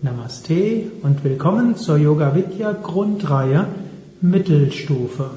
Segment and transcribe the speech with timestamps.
[0.00, 3.66] Namaste und willkommen zur Yoga Vidya Grundreihe
[4.20, 5.30] Mittelstufe.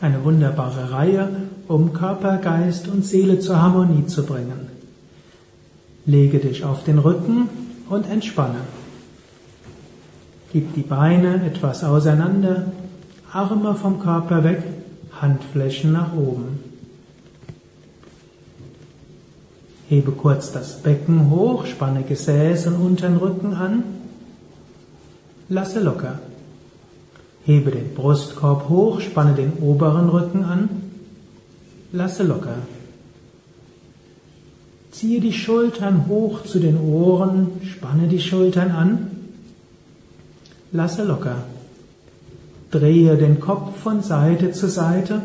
[0.00, 1.28] Eine wunderbare Reihe,
[1.68, 4.66] um Körper, Geist und Seele zur Harmonie zu bringen.
[6.06, 7.48] Lege dich auf den Rücken
[7.88, 8.62] und entspanne.
[10.52, 12.72] Gib die Beine etwas auseinander,
[13.30, 14.64] Arme vom Körper weg,
[15.20, 16.67] Handflächen nach oben.
[19.88, 23.84] Hebe kurz das Becken hoch, spanne Gesäß und unteren Rücken an.
[25.48, 26.18] Lasse locker.
[27.44, 30.68] Hebe den Brustkorb hoch, spanne den oberen Rücken an.
[31.90, 32.56] Lasse locker.
[34.90, 39.10] Ziehe die Schultern hoch zu den Ohren, spanne die Schultern an.
[40.70, 41.44] Lasse locker.
[42.70, 45.22] Drehe den Kopf von Seite zu Seite.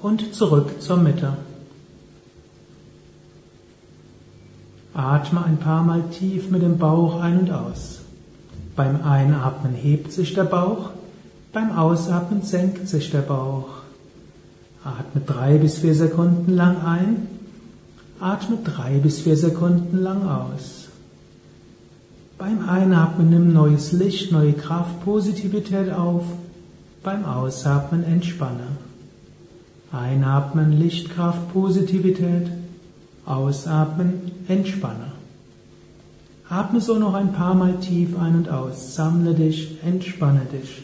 [0.00, 1.34] Und zurück zur Mitte.
[4.94, 8.00] Atme ein paar Mal tief mit dem Bauch ein und aus.
[8.74, 10.90] Beim Einatmen hebt sich der Bauch,
[11.52, 13.68] beim Ausatmen senkt sich der Bauch.
[14.84, 17.28] Atme drei bis vier Sekunden lang ein,
[18.20, 20.88] atme drei bis vier Sekunden lang aus.
[22.38, 26.22] Beim Einatmen nimm neues Licht, neue Kraft, Positivität auf,
[27.02, 28.78] beim Ausatmen entspanne.
[29.92, 32.48] Einatmen Lichtkraft, Positivität.
[33.24, 35.12] Ausatmen Entspanne.
[36.48, 38.94] Atme so noch ein paar Mal tief ein und aus.
[38.94, 40.82] Sammle dich, entspanne dich.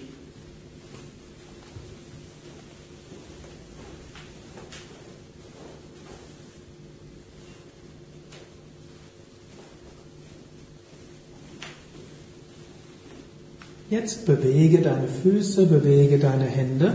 [13.89, 16.95] Jetzt bewege deine Füße, bewege deine Hände.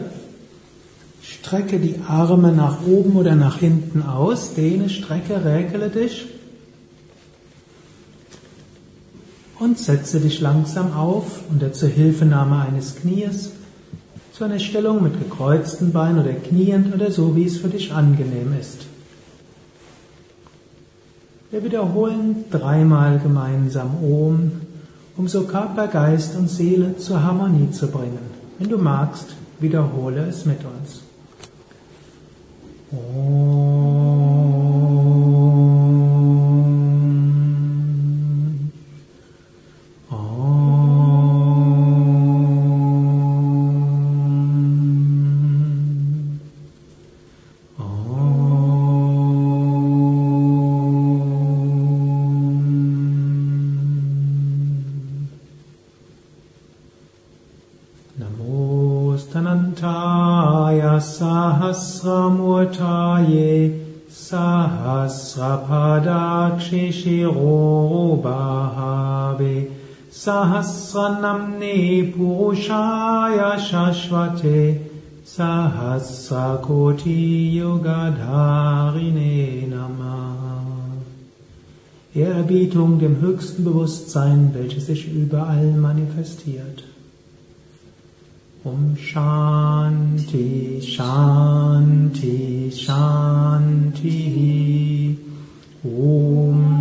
[1.29, 6.25] Strecke die Arme nach oben oder nach hinten aus, dehne, strecke, räkele dich
[9.59, 13.51] und setze dich langsam auf unter Zuhilfenahme eines Knies
[14.33, 18.55] zu einer Stellung mit gekreuzten Beinen oder kniend oder so, wie es für dich angenehm
[18.59, 18.87] ist.
[21.51, 24.51] Wir wiederholen dreimal gemeinsam Om,
[25.15, 28.31] um so Körper, Geist und Seele zur Harmonie zu bringen.
[28.57, 31.08] Wenn du magst, wiederhole es mit uns.
[32.91, 33.98] お
[70.99, 74.81] Sahasranamne Purushaya Shashvate
[75.23, 77.17] Sahasrakoti
[77.55, 79.33] Yogadharine
[79.69, 80.97] Namah
[82.13, 86.83] Ehrerbietung dem höchsten Bewusstsein, welches sich überall manifestiert.
[88.65, 94.09] Om Shanti, Shanti, Shanti.
[95.81, 96.78] Om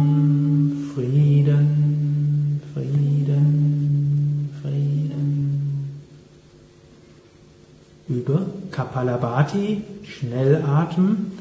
[8.88, 11.32] Kapalabhati, Schnellatmen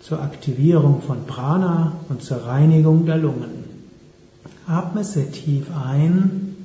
[0.00, 3.64] zur Aktivierung von Prana und zur Reinigung der Lungen.
[4.66, 6.56] Atme sehr tief ein,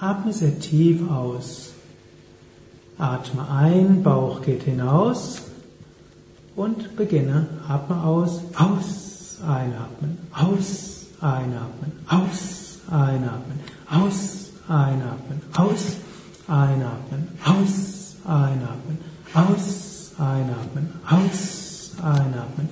[0.00, 1.72] atme sehr tief aus.
[2.98, 5.42] Atme ein, Bauch geht hinaus
[6.54, 7.46] und beginne.
[7.68, 15.96] Atme aus, aus, einatmen, aus, einatmen, aus, einatmen, aus, einatmen, aus, einatmen, aus,
[16.48, 17.99] einatmen, aus,
[18.30, 18.98] einatmen,
[19.34, 22.68] aus, einatmen, aus, einatmen,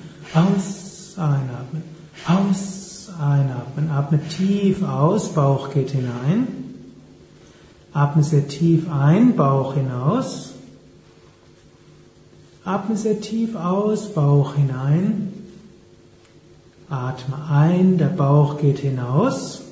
[2.27, 3.91] aus, einatmen.
[3.91, 6.47] Atme tief aus, Bauch geht hinein.
[7.93, 10.53] Atme sehr tief ein, Bauch hinaus.
[12.65, 15.33] Atme sehr tief aus, Bauch hinein.
[16.89, 19.63] Atme ein, der Bauch geht hinaus.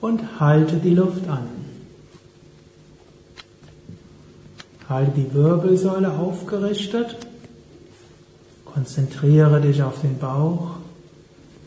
[0.00, 1.51] Und halte die Luft an.
[4.88, 7.16] Halte die Wirbelsäule aufgerichtet.
[8.64, 10.76] Konzentriere dich auf den Bauch.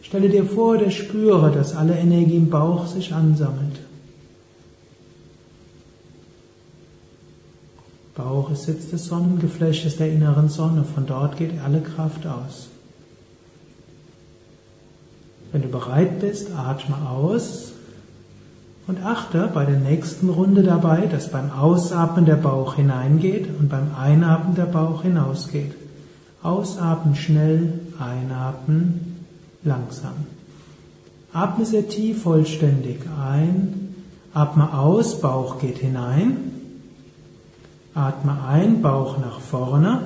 [0.02, 3.80] Stelle dir vor oder spüre, dass alle Energie im Bauch sich ansammelt.
[8.16, 10.84] Bauch ist Sitz des Sonnengeflechtes der inneren Sonne.
[10.84, 12.70] Von dort geht alle Kraft aus.
[15.52, 17.75] Wenn du bereit bist, atme aus
[18.88, 23.96] und achte bei der nächsten Runde dabei, dass beim Ausatmen der Bauch hineingeht und beim
[24.00, 25.74] Einatmen der Bauch hinausgeht.
[26.44, 29.26] Ausatmen schnell, einatmen
[29.64, 30.14] langsam.
[31.34, 33.96] Atme sehr tief vollständig ein,
[34.34, 36.38] atme aus, Bauch geht hinein,
[37.96, 40.02] atme ein, Bauch nach vorne,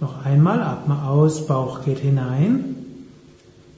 [0.00, 2.76] noch einmal, atme aus, Bauch geht hinein,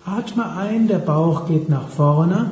[0.04, 2.50] atme ein, der Bauch geht nach vorne,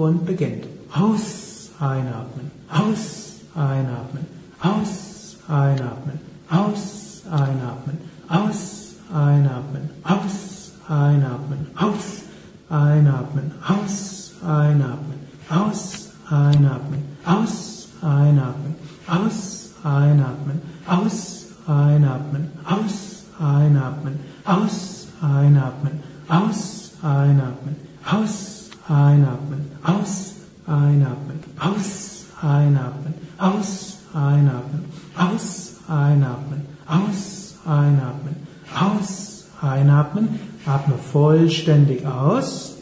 [0.00, 0.64] und beginnt.
[0.92, 4.26] Aus, einatmen, aus, einatmen,
[4.62, 6.18] aus, einatmen,
[6.48, 7.98] aus, einatmen,
[8.28, 12.22] aus, einatmen, aus, einatmen, aus,
[12.70, 18.74] einatmen, aus, einatmen, aus, einatmen, aus, einatmen,
[19.16, 28.59] aus, einatmen, aus, einatmen, aus, einatmen, aus, einatmen, aus, einatmen, aus,
[28.90, 30.34] einatmen, aus,
[30.66, 34.84] einatmen, aus, einatmen, aus, einatmen,
[35.16, 38.36] aus, einatmen, aus, einatmen,
[38.74, 40.28] aus, einatmen,
[40.66, 42.76] atme vollständig aus.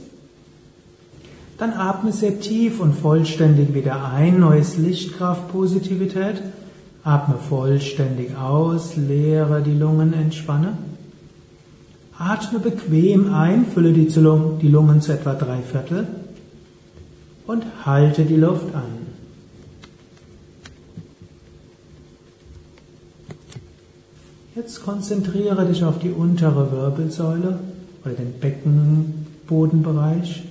[1.59, 6.41] Dann atme sehr tief und vollständig wieder ein, neues Lichtkraft, Positivität.
[7.03, 10.79] Atme vollständig aus, leere die Lungen, entspanne.
[12.19, 16.09] Atme bequem ein, fülle die Lungen zu etwa drei Viertel
[17.47, 19.07] und halte die Luft an.
[24.57, 27.61] Jetzt konzentriere dich auf die untere Wirbelsäule
[28.05, 30.43] oder den Beckenbodenbereich.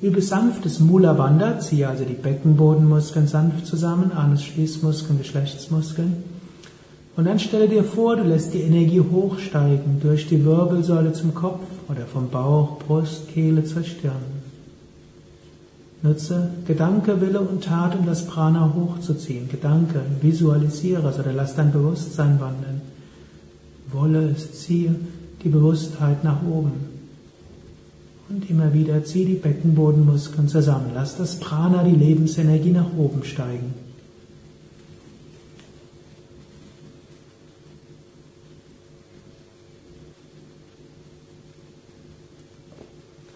[0.00, 6.33] Übe sanftes Mula Bandha, ziehe also die Beckenbodenmuskeln sanft zusammen, Anus-Schließmuskeln, Geschlechtsmuskeln.
[7.16, 11.62] Und dann stelle dir vor, du lässt die Energie hochsteigen durch die Wirbelsäule zum Kopf
[11.88, 14.34] oder vom Bauch, Brust, Kehle zur Stirn.
[16.02, 19.48] Nutze Gedanke, Wille und Tat, um das Prana hochzuziehen.
[19.48, 22.82] Gedanke, visualisiere es oder lass dein Bewusstsein wandern.
[23.92, 24.96] Wolle es, ziehe
[25.44, 26.72] die Bewusstheit nach oben.
[28.28, 30.90] Und immer wieder zieh die Beckenbodenmuskeln zusammen.
[30.94, 33.83] Lass das Prana, die Lebensenergie nach oben steigen.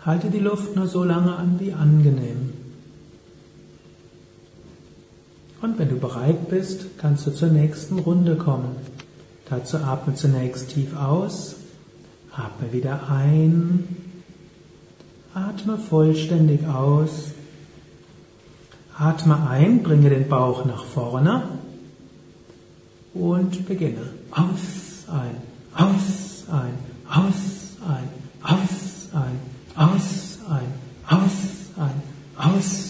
[0.08, 2.54] Halte die Luft nur so lange an wie angenehm.
[5.60, 8.74] Und wenn du bereit bist, kannst du zur nächsten Runde kommen.
[9.50, 11.56] Dazu atme zunächst tief aus,
[12.32, 13.84] atme wieder ein,
[15.34, 17.32] atme vollständig aus,
[18.96, 21.42] atme ein, bringe den Bauch nach vorne
[23.12, 24.08] und beginne.
[24.30, 25.36] Aus, ein,
[25.74, 26.72] aus, ein,
[27.06, 28.08] aus, ein,
[28.42, 29.47] aus, ein
[29.78, 30.74] aus, ein,
[31.06, 31.32] aus,
[31.76, 32.02] ein,
[32.36, 32.87] aus,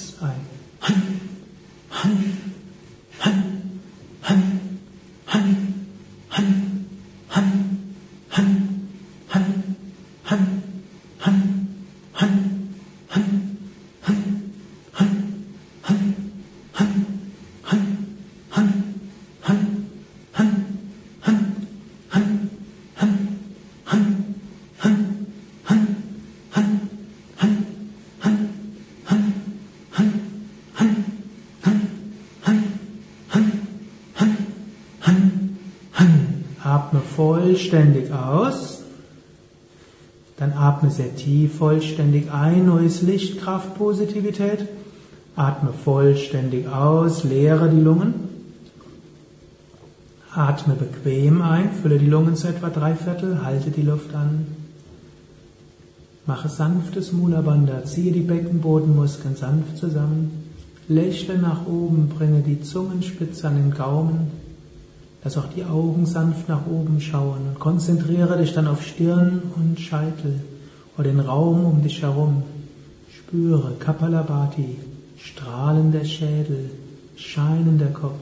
[37.18, 38.82] vollständig aus.
[40.36, 44.68] Dann atme sehr tief vollständig ein, neues Licht, Kraft, Positivität.
[45.34, 48.14] Atme vollständig aus, leere die Lungen.
[50.32, 54.57] Atme bequem ein, fülle die Lungen zu etwa drei Viertel, halte die Luft an.
[56.28, 60.52] Mache sanftes Mula Bandha, ziehe die Beckenbodenmuskeln sanft zusammen.
[60.86, 64.30] Lächle nach oben, bringe die Zungenspitze an den Gaumen.
[65.24, 69.80] Lass auch die Augen sanft nach oben schauen und konzentriere dich dann auf Stirn und
[69.80, 70.40] Scheitel
[70.98, 72.42] oder den Raum um dich herum.
[73.10, 74.76] Spüre Kapalabhati,
[75.16, 76.68] strahlender Schädel,
[77.16, 78.18] scheinender Kopf.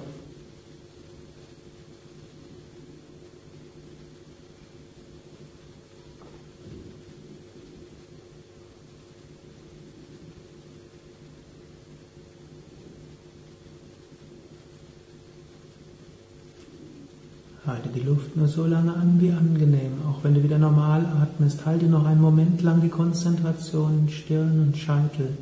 [17.67, 19.93] Halte die Luft nur so lange an wie angenehm.
[20.09, 24.63] Auch wenn du wieder normal atmest, halte noch einen Moment lang die Konzentration in Stirn
[24.63, 25.37] und Scheitel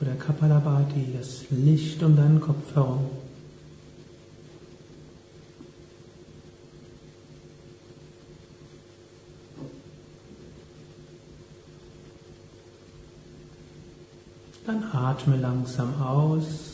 [0.00, 3.04] oder Kapalabhati, das Licht um deinen Kopf herum.
[14.66, 16.69] Dann atme langsam aus.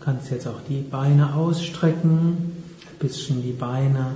[0.00, 2.54] Du kannst jetzt auch die Beine ausstrecken,
[2.90, 4.12] ein bisschen die Beine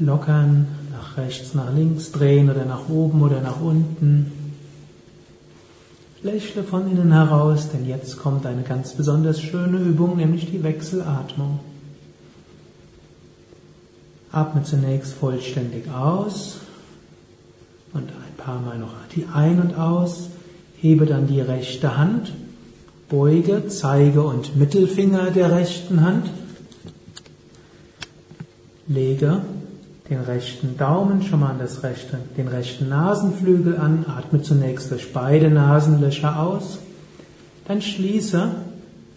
[0.00, 4.32] lockern, nach rechts, nach links drehen oder nach oben oder nach unten.
[6.24, 11.60] Lächle von innen heraus, denn jetzt kommt eine ganz besonders schöne Übung, nämlich die Wechselatmung.
[14.32, 16.58] Atme zunächst vollständig aus
[17.92, 20.30] und ein paar Mal noch die Ein- und Aus.
[20.80, 22.32] Hebe dann die rechte Hand,
[23.14, 26.30] beuge Zeige und Mittelfinger der rechten Hand,
[28.88, 29.40] lege
[30.10, 35.12] den rechten Daumen schon mal an das rechte, den rechten Nasenflügel an, atme zunächst durch
[35.12, 36.80] beide Nasenlöcher aus,
[37.68, 38.50] dann schließe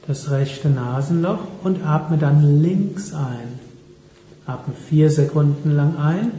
[0.07, 3.59] das rechte Nasenloch und atme dann links ein.
[4.45, 6.31] Atme vier Sekunden lang ein,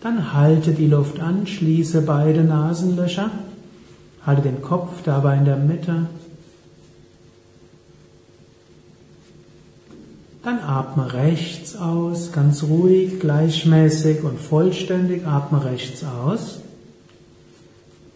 [0.00, 3.30] dann halte die Luft an, schließe beide Nasenlöcher,
[4.26, 6.08] halte den Kopf dabei in der Mitte
[10.48, 15.26] Dann atme rechts aus, ganz ruhig, gleichmäßig und vollständig.
[15.26, 16.60] Atme rechts aus.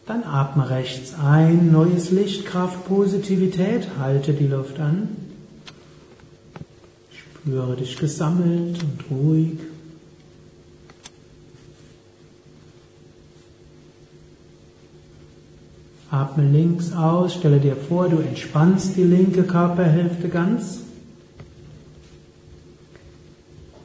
[0.06, 3.86] Dann atme rechts ein, neues Licht, Kraft, Positivität.
[4.00, 5.10] Halte die Luft an.
[7.12, 9.58] Spüre dich gesammelt und ruhig.
[16.10, 20.78] Atme links aus, stelle dir vor, du entspannst die linke Körperhälfte ganz.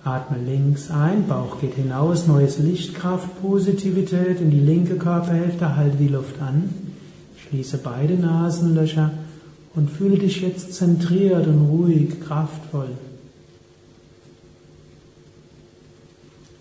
[0.07, 6.07] Atme links ein, Bauch geht hinaus, neues Lichtkraft, Positivität in die linke Körperhälfte, halte die
[6.07, 6.69] Luft an,
[7.35, 9.11] schließe beide Nasenlöcher
[9.75, 12.91] und fühle dich jetzt zentriert und ruhig, kraftvoll.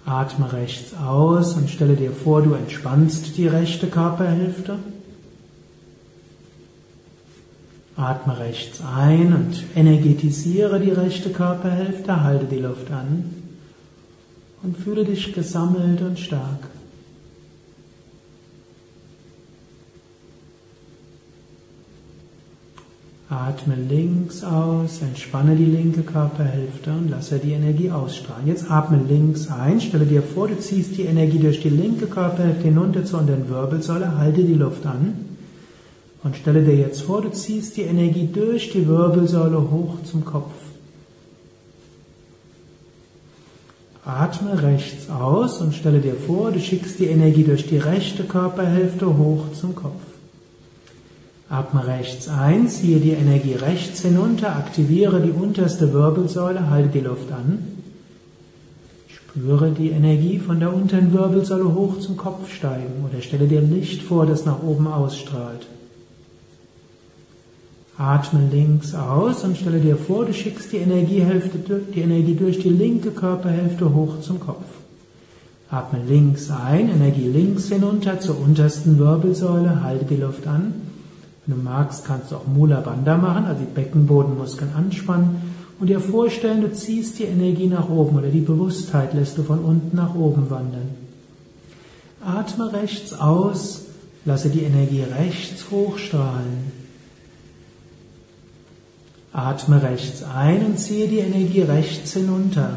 [0.04, 4.76] Atme rechts aus und stelle dir vor, du entspannst die rechte Körperhälfte.
[7.94, 13.35] Atme rechts ein und energetisiere die rechte Körperhälfte, halte die Luft an
[14.66, 16.68] und fühle dich gesammelt und stark.
[23.28, 28.46] Atme links aus, entspanne die linke Körperhälfte und lasse die Energie ausstrahlen.
[28.46, 32.64] Jetzt atme links ein, stelle dir vor, du ziehst die Energie durch die linke Körperhälfte
[32.64, 35.14] hinunter zur unteren Wirbelsäule, halte die Luft an.
[36.24, 40.65] Und stelle dir jetzt vor, du ziehst die Energie durch die Wirbelsäule hoch zum Kopf.
[44.06, 49.18] Atme rechts aus und stelle dir vor, du schickst die Energie durch die rechte Körperhälfte
[49.18, 50.00] hoch zum Kopf.
[51.48, 57.32] Atme rechts ein, ziehe die Energie rechts hinunter, aktiviere die unterste Wirbelsäule, halte die Luft
[57.32, 57.58] an.
[59.08, 64.02] Spüre die Energie von der unteren Wirbelsäule hoch zum Kopf steigen oder stelle dir Licht
[64.02, 65.66] vor, das nach oben ausstrahlt.
[67.98, 71.58] Atme links aus und stelle dir vor, du schickst die, Energiehälfte,
[71.94, 74.66] die Energie durch die linke Körperhälfte hoch zum Kopf.
[75.70, 80.74] Atme links ein, Energie links hinunter zur untersten Wirbelsäule, halte die Luft an.
[81.46, 85.36] Wenn du magst, kannst du auch Mula Bandha machen, also die Beckenbodenmuskeln anspannen
[85.80, 89.60] und dir vorstellen, du ziehst die Energie nach oben oder die Bewusstheit lässt du von
[89.60, 90.90] unten nach oben wandern.
[92.22, 93.82] Atme rechts aus,
[94.24, 96.75] lasse die Energie rechts hochstrahlen.
[99.36, 102.70] Atme rechts ein und ziehe die Energie rechts hinunter.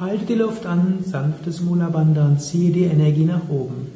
[0.00, 3.92] Halte die Luft an, sanftes Mula Bandha und ziehe die Energie nach oben.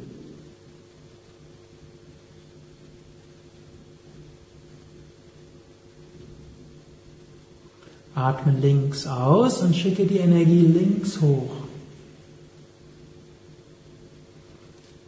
[8.15, 11.64] Atme links aus und schicke die Energie links hoch.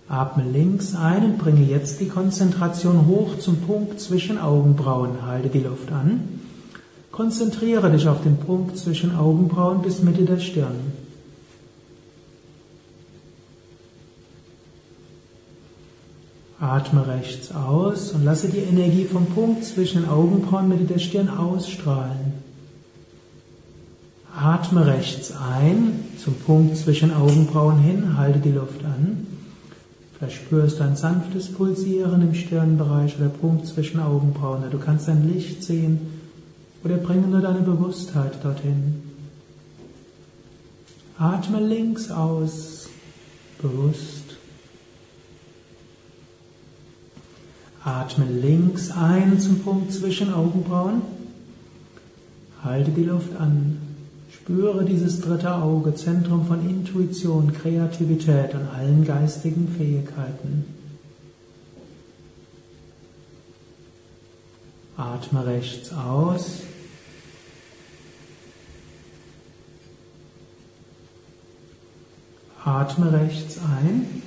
[0.09, 5.27] Atme links ein und bringe jetzt die Konzentration hoch zum Punkt zwischen Augenbrauen.
[5.27, 6.41] Halte die Luft an.
[7.11, 10.93] Konzentriere dich auf den Punkt zwischen Augenbrauen bis Mitte der Stirn.
[16.61, 22.35] Atme rechts aus und lasse die Energie vom Punkt zwischen Augenbrauen Mitte der Stirn ausstrahlen.
[24.35, 29.36] Atme rechts ein zum Punkt zwischen Augenbrauen hin, halte die Luft an.
[30.19, 34.63] Vielleicht spürst du ein sanftes Pulsieren im Stirnbereich oder Punkt zwischen Augenbrauen.
[34.71, 36.01] Du kannst ein Licht sehen
[36.83, 39.03] oder bringe nur deine Bewusstheit dorthin.
[41.19, 42.89] Atme links aus,
[43.61, 44.37] bewusst.
[47.85, 51.03] Atme links ein zum Punkt zwischen Augenbrauen.
[52.65, 53.86] Halte die Luft an.
[54.47, 60.65] Spüre dieses dritte Auge, Zentrum von Intuition, Kreativität und allen geistigen Fähigkeiten.
[64.97, 66.61] Atme rechts aus.
[72.65, 74.23] Atme rechts ein.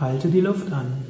[0.00, 1.09] Halte die Luft an.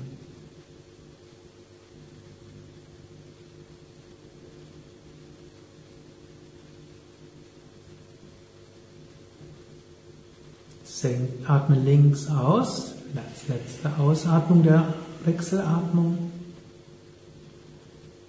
[11.47, 16.19] Atme links aus, als letzte Ausatmung der Wechselatmung.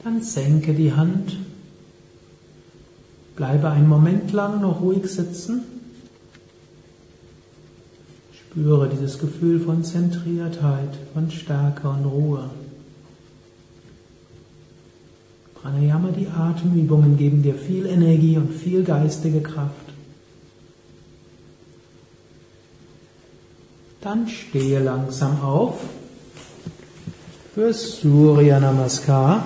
[0.04, 1.38] Dann senke die Hand.
[3.36, 5.64] Bleibe einen Moment lang noch ruhig sitzen.
[8.34, 12.50] Spüre dieses Gefühl von Zentriertheit, von Stärke und Ruhe.
[15.56, 19.91] Pranayama, die Atemübungen geben dir viel Energie und viel geistige Kraft.
[24.02, 25.76] Dann stehe langsam auf
[27.54, 29.46] für Surya Namaskar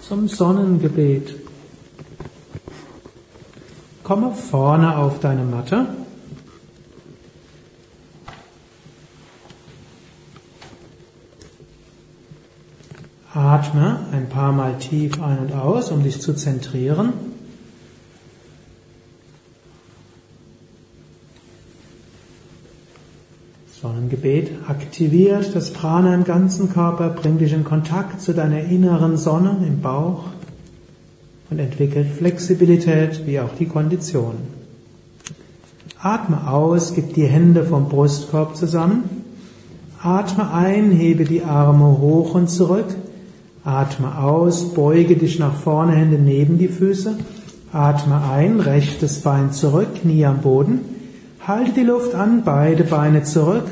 [0.00, 1.36] zum Sonnengebet.
[4.02, 5.86] Komme vorne auf deine Matte.
[13.32, 17.29] Atme ein paar Mal tief ein und aus, um dich zu zentrieren.
[23.80, 29.56] Sonnengebet aktiviert das Prana im ganzen Körper, bringt dich in Kontakt zu deiner inneren Sonne
[29.66, 30.24] im Bauch
[31.48, 34.34] und entwickelt Flexibilität wie auch die Kondition.
[35.98, 39.04] Atme aus, gib die Hände vom Brustkorb zusammen.
[40.02, 42.94] Atme ein, hebe die Arme hoch und zurück.
[43.64, 47.16] Atme aus, beuge dich nach vorne, Hände neben die Füße.
[47.72, 50.89] Atme ein, rechtes Bein zurück, Knie am Boden.
[51.46, 53.64] Halte die Luft an, beide Beine zurück.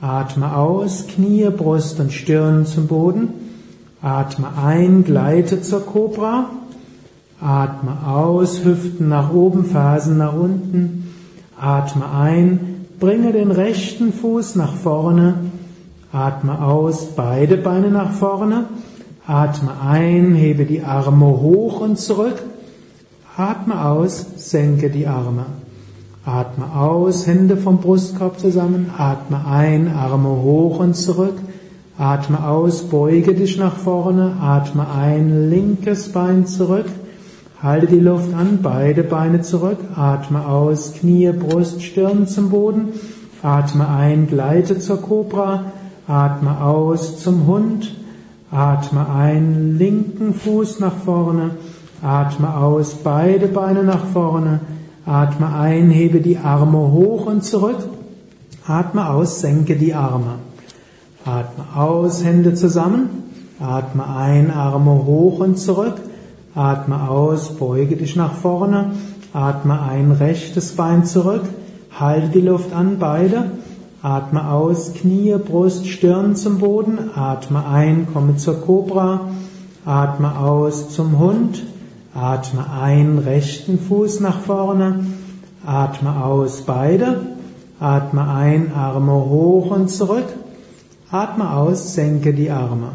[0.00, 3.28] Atme aus, Knie, Brust und Stirn zum Boden.
[4.02, 6.50] Atme ein, gleite zur Cobra.
[7.40, 11.14] Atme aus, Hüften nach oben, Fersen nach unten.
[11.56, 15.34] Atme ein, bringe den rechten Fuß nach vorne.
[16.12, 18.64] Atme aus, beide Beine nach vorne.
[19.24, 22.42] Atme ein, hebe die Arme hoch und zurück.
[23.36, 25.46] Atme aus, senke die Arme.
[26.26, 28.90] Atme aus, Hände vom Brustkorb zusammen.
[28.96, 31.34] Atme ein, Arme hoch und zurück.
[31.98, 34.38] Atme aus, beuge dich nach vorne.
[34.40, 36.86] Atme ein, linkes Bein zurück.
[37.62, 39.76] Halte die Luft an, beide Beine zurück.
[39.96, 42.94] Atme aus, Knie, Brust, Stirn zum Boden.
[43.42, 45.72] Atme ein, gleite zur Cobra.
[46.08, 47.94] Atme aus zum Hund.
[48.50, 51.50] Atme ein, linken Fuß nach vorne.
[52.02, 54.60] Atme aus, beide Beine nach vorne.
[55.06, 57.76] Atme ein, hebe die Arme hoch und zurück.
[58.66, 60.36] Atme aus, senke die Arme.
[61.26, 63.10] Atme aus, Hände zusammen.
[63.60, 65.96] Atme ein, Arme hoch und zurück.
[66.54, 68.92] Atme aus, beuge dich nach vorne.
[69.34, 71.42] Atme ein, rechtes Bein zurück.
[71.98, 73.50] Halte die Luft an, beide.
[74.00, 77.10] Atme aus, Knie, Brust, Stirn zum Boden.
[77.14, 79.28] Atme ein, komme zur Cobra.
[79.84, 81.62] Atme aus zum Hund.
[82.14, 85.04] Atme ein, rechten Fuß nach vorne.
[85.66, 87.22] Atme aus, beide.
[87.80, 90.26] Atme ein, Arme hoch und zurück.
[91.10, 92.92] Atme aus, senke die Arme.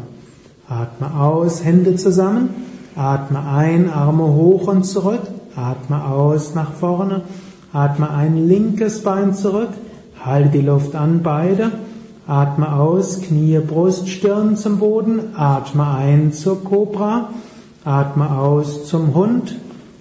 [0.70, 2.48] Atme aus, Hände zusammen.
[2.96, 5.22] Atme ein, Arme hoch und zurück.
[5.54, 7.22] Atme aus, nach vorne.
[7.74, 9.70] Atme ein, linkes Bein zurück.
[10.24, 11.72] Halte die Luft an, beide.
[12.26, 15.36] Atme aus, Knie, Brust, Stirn zum Boden.
[15.36, 17.28] Atme ein zur Cobra.
[17.84, 19.56] Atme aus zum Hund.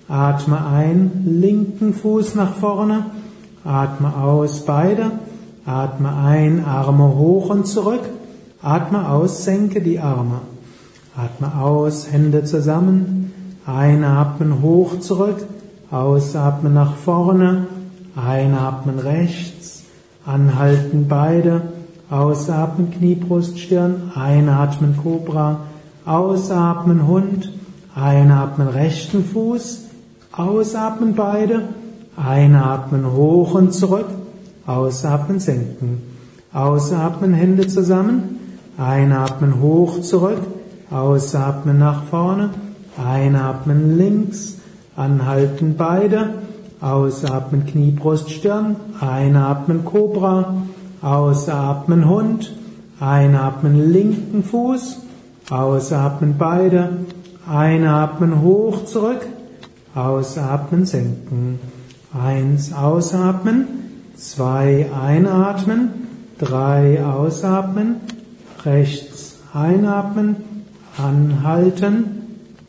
[0.09, 3.05] Atme ein, linken Fuß nach vorne.
[3.63, 5.11] Atme aus, beide.
[5.65, 8.01] Atme ein, Arme hoch und zurück.
[8.61, 10.41] Atme aus, senke die Arme.
[11.15, 13.31] Atme aus, Hände zusammen.
[13.65, 15.45] Einatmen hoch zurück.
[15.91, 17.67] Ausatmen nach vorne.
[18.15, 19.83] Einatmen rechts.
[20.25, 21.61] Anhalten beide.
[22.09, 24.11] Ausatmen Knie, Brust, Stirn.
[24.15, 25.61] Einatmen Cobra.
[26.05, 27.53] Ausatmen Hund.
[27.95, 29.85] Einatmen rechten Fuß,
[30.31, 31.69] ausatmen beide,
[32.15, 34.07] einatmen hoch und zurück,
[34.65, 36.01] ausatmen senken,
[36.53, 38.39] ausatmen Hände zusammen,
[38.77, 40.39] einatmen hoch zurück,
[40.91, 42.51] ausatmen nach vorne,
[42.97, 44.57] einatmen links,
[44.95, 46.29] anhalten beide,
[46.81, 50.63] ausatmen Knie, Brust, Stirn, einatmen Cobra,
[51.01, 52.53] ausatmen Hund,
[52.99, 54.99] einatmen linken Fuß,
[55.49, 56.89] ausatmen beide,
[57.47, 59.25] Einatmen hoch zurück.
[59.95, 61.59] Ausatmen senken.
[62.13, 63.67] Eins ausatmen.
[64.15, 65.89] Zwei einatmen.
[66.37, 67.95] Drei ausatmen.
[68.65, 70.35] Rechts einatmen.
[70.97, 72.05] Anhalten.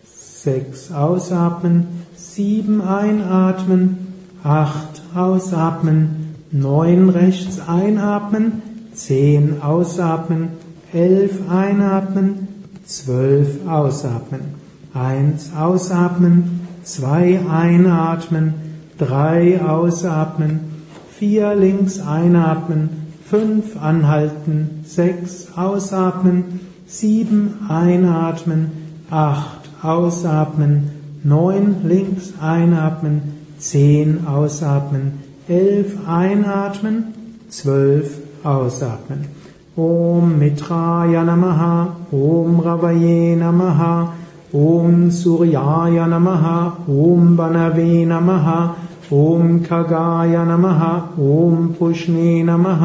[0.05, 1.87] Sechs ausatmen.
[2.15, 4.15] Sieben einatmen.
[4.43, 6.37] Acht ausatmen.
[6.51, 8.63] Neun rechts einatmen.
[8.95, 10.49] Zehn ausatmen.
[10.93, 12.49] Elf einatmen.
[12.85, 14.60] Zwölf ausatmen.
[14.95, 16.67] Eins ausatmen.
[16.83, 18.55] Zwei einatmen.
[18.99, 20.61] Drei ausatmen.
[21.11, 22.89] Vier links einatmen.
[23.25, 24.81] Fünf anhalten.
[24.85, 26.61] Sechs ausatmen.
[26.87, 28.73] Sieben einatmen.
[29.11, 30.91] Acht ausatmen.
[31.23, 33.23] Neun links einatmen.
[33.59, 35.21] Zehn ausatmen.
[35.47, 37.15] Elf einatmen.
[37.49, 39.27] Zwölf ausatmen.
[39.77, 44.13] Om Mitraya Namaha, Om Ravaye Namaha,
[44.57, 46.47] ॐ सूर्याय नमः
[46.91, 48.47] ॐ वनवे नमः
[49.17, 50.83] ॐ खगाय नमः
[51.35, 52.83] ॐ पुष्णे नमः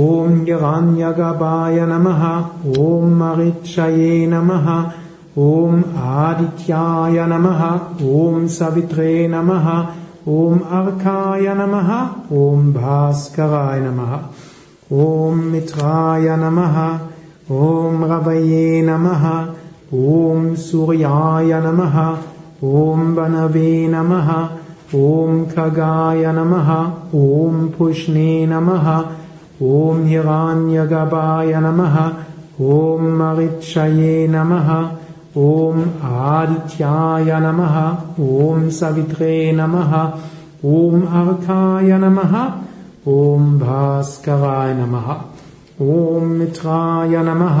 [0.00, 2.24] ॐ यगान्यगपाय नमः
[2.82, 4.68] ॐ मरिक्षये नमः
[5.46, 5.82] ॐ
[6.16, 7.64] आदित्याय नमः
[8.18, 9.70] ॐ सवित्रे नमः
[10.36, 11.90] ॐ अर्काय नमः
[12.42, 14.14] ॐ भास्कराय नमः
[15.06, 16.78] ॐ मित्राय नमः
[17.62, 19.28] ॐ रवये नमः
[19.94, 21.96] ॐ सूर्याय नमः
[22.64, 24.30] ॐ वनवे नमः
[24.98, 26.70] ॐ खगाय नमः
[27.14, 28.88] ॐ पुष्णे नमः
[29.62, 31.98] ॐ यवान्यगपाय नमः
[32.76, 34.72] ॐ मरिक्षये नमः
[35.42, 37.78] ॐ आदित्याय नमः
[38.30, 39.94] ॐ सवित्रे नमः
[40.64, 42.36] ॐ ओय नमः
[43.20, 45.14] ॐ भास्कराय नमः
[45.82, 47.60] ॐ मित्राय नमः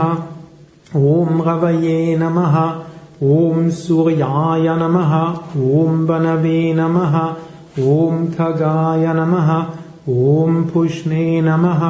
[0.96, 2.56] ॐ रवये नमः
[3.34, 5.12] ॐ सूर्याय नमः
[5.76, 7.16] ॐ वनवे नमः
[7.92, 9.52] ॐ खगाय नमः
[10.14, 11.86] ॐ पुष्णे नमः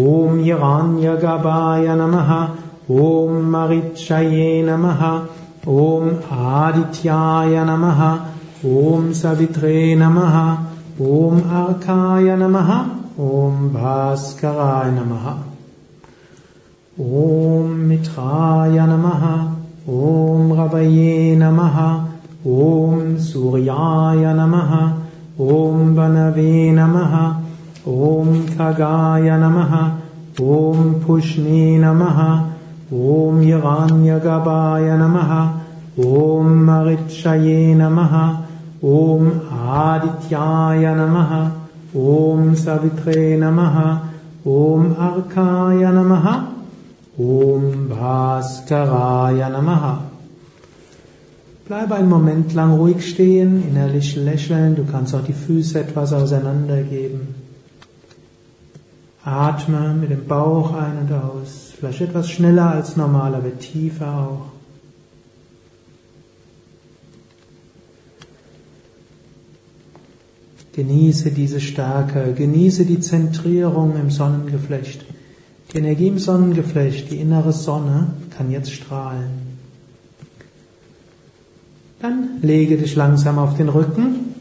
[0.00, 2.34] ॐ यवान्यगवाय नमः
[3.04, 5.06] ॐ महिक्षये नमः
[5.78, 8.04] ॐ आदित्याय नमः
[8.82, 10.38] ॐ सवित्रे नमः
[11.14, 12.76] ॐ अर्काय नमः
[13.30, 15.53] ॐ भास्कराय नमः
[17.00, 19.22] ॐ मित्राय नमः
[19.92, 21.78] ॐ रवये नमः
[22.46, 24.74] ॐ सूर्याय नमः
[25.54, 27.16] ॐ वनवे नमः
[27.94, 29.74] ॐ खगाय नमः
[30.52, 32.22] ॐ पुष्णे नमः
[33.16, 35.36] ॐ यगान्यगवाय नमः
[36.06, 38.18] ॐ मरिक्षये नमः
[38.94, 39.30] ॐ
[39.82, 41.38] आदित्याय नमः
[42.16, 43.84] ॐ सवित्रे नमः
[44.62, 46.53] ॐ अर्काय नमः
[47.16, 50.10] Om Bhaskaraya Namaha.
[51.66, 57.34] Bleibe einen Moment lang ruhig stehen, innerlich lächeln, du kannst auch die Füße etwas auseinandergeben.
[59.24, 64.52] Atme mit dem Bauch ein und aus, vielleicht etwas schneller als normal, aber tiefer auch.
[70.72, 75.13] Genieße diese Stärke, genieße die Zentrierung im Sonnengeflecht.
[75.74, 79.58] Die Energie im Sonnengeflecht, die innere Sonne kann jetzt strahlen.
[82.00, 84.36] Dann lege dich langsam auf den Rücken.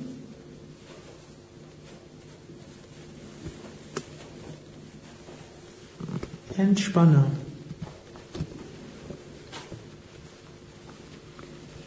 [6.56, 7.26] Entspanne.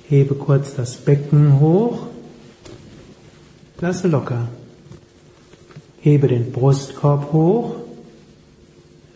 [0.09, 2.09] Hebe kurz das Becken hoch.
[3.81, 4.49] Lasse locker.
[6.01, 7.86] Hebe den Brustkorb hoch.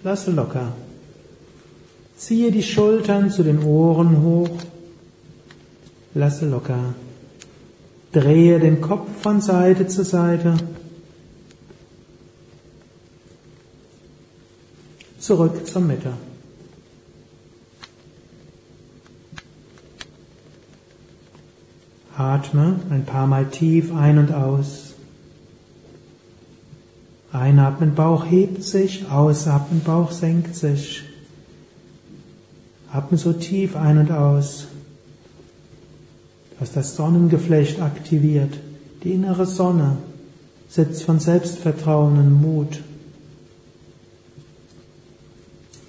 [0.02, 0.72] Lasse locker.
[2.16, 4.50] Ziehe die Schultern zu den Ohren hoch.
[6.14, 6.94] Lasse locker.
[8.12, 10.56] Drehe den Kopf von Seite zu Seite.
[15.18, 16.12] Zurück zur Mitte.
[22.16, 24.89] Atme ein paar Mal tief ein und aus.
[27.40, 31.02] Einatmen, Bauch hebt sich, ausatmen, Bauch senkt sich.
[32.92, 34.66] Atme so tief ein und aus,
[36.58, 38.54] dass das Sonnengeflecht aktiviert.
[39.02, 39.96] Die innere Sonne
[40.68, 42.80] sitzt von Selbstvertrauen und Mut.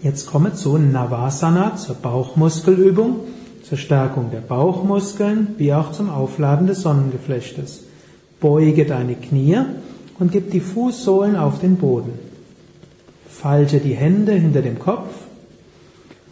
[0.02, 3.20] Jetzt komme zu Navasana, zur Bauchmuskelübung
[3.72, 7.84] zur Stärkung der Bauchmuskeln wie auch zum Aufladen des Sonnengeflechtes.
[8.42, 9.60] Beuge deine Knie
[10.22, 12.14] und gib die Fußsohlen auf den Boden.
[13.28, 15.10] Falte die Hände hinter dem Kopf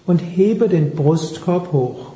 [0.06, 2.14] und hebe den Brustkorb hoch.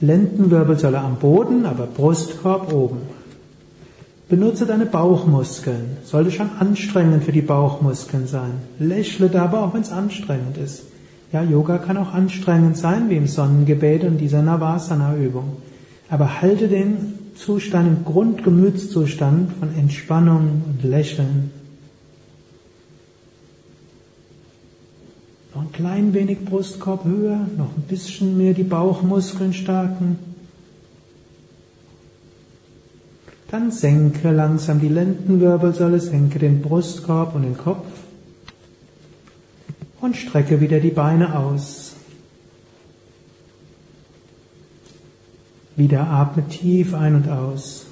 [0.00, 2.98] Lendenwirbelsäule am Boden, aber Brustkorb oben.
[4.28, 5.96] Benutze deine Bauchmuskeln.
[6.04, 8.52] Sollte schon anstrengend für die Bauchmuskeln sein.
[8.78, 10.82] Lächle dabei, auch wenn es anstrengend ist.
[11.32, 15.56] Ja, Yoga kann auch anstrengend sein, wie im Sonnengebet und dieser Navasana-Übung.
[16.10, 21.50] Aber halte den Zustand, im Grundgemütszustand von Entspannung und Lächeln.
[25.54, 30.18] Noch ein klein wenig Brustkorb höher, noch ein bisschen mehr die Bauchmuskeln stärken.
[33.50, 37.86] Dann senke langsam die Lendenwirbelsäule, senke den Brustkorb und den Kopf
[40.00, 41.81] und strecke wieder die Beine aus.
[45.76, 47.86] Wieder atme tief ein und aus.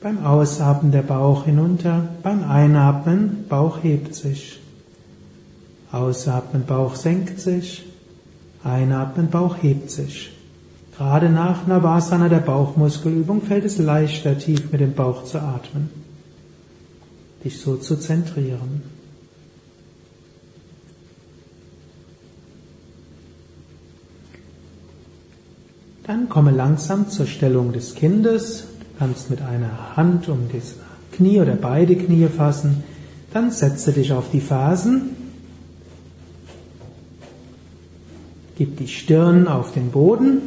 [0.00, 4.60] Beim Ausatmen der Bauch hinunter, beim Einatmen Bauch hebt sich.
[5.92, 7.84] Ausatmen Bauch senkt sich,
[8.62, 10.30] einatmen Bauch hebt sich.
[10.96, 15.88] Gerade nach Navasana der Bauchmuskelübung fällt es leichter, tief mit dem Bauch zu atmen.
[17.42, 18.82] Dich so zu zentrieren.
[26.10, 28.64] Dann komme langsam zur Stellung des Kindes.
[28.80, 30.74] Du kannst mit einer Hand um das
[31.12, 32.82] Knie oder beide Knie fassen.
[33.32, 35.10] Dann setze dich auf die Fersen.
[38.58, 40.38] Gib die Stirn auf den Boden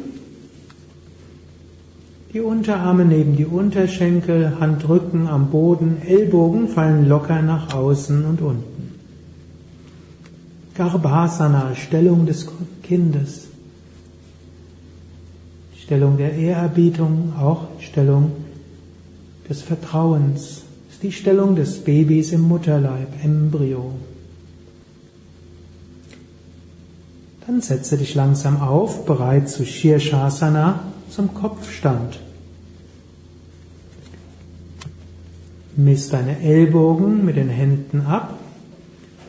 [2.34, 8.98] die Unterarme neben die Unterschenkel, Handrücken am Boden, Ellbogen fallen locker nach außen und unten.
[10.74, 12.48] Garbhasana, Stellung des
[12.82, 13.53] Kindes.
[15.84, 18.32] Stellung der Ehrerbietung, auch Stellung
[19.50, 20.62] des Vertrauens.
[20.86, 23.92] Das ist die Stellung des Babys im Mutterleib, Embryo.
[27.46, 32.18] Dann setze dich langsam auf, bereit zu Shirshasana, zum Kopfstand.
[35.76, 38.38] Misst deine Ellbogen mit den Händen ab,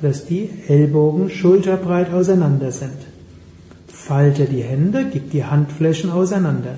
[0.02, 3.14] dass die Ellbogen schulterbreit auseinander sind.
[4.06, 6.76] Falte die Hände, gib die Handflächen auseinander.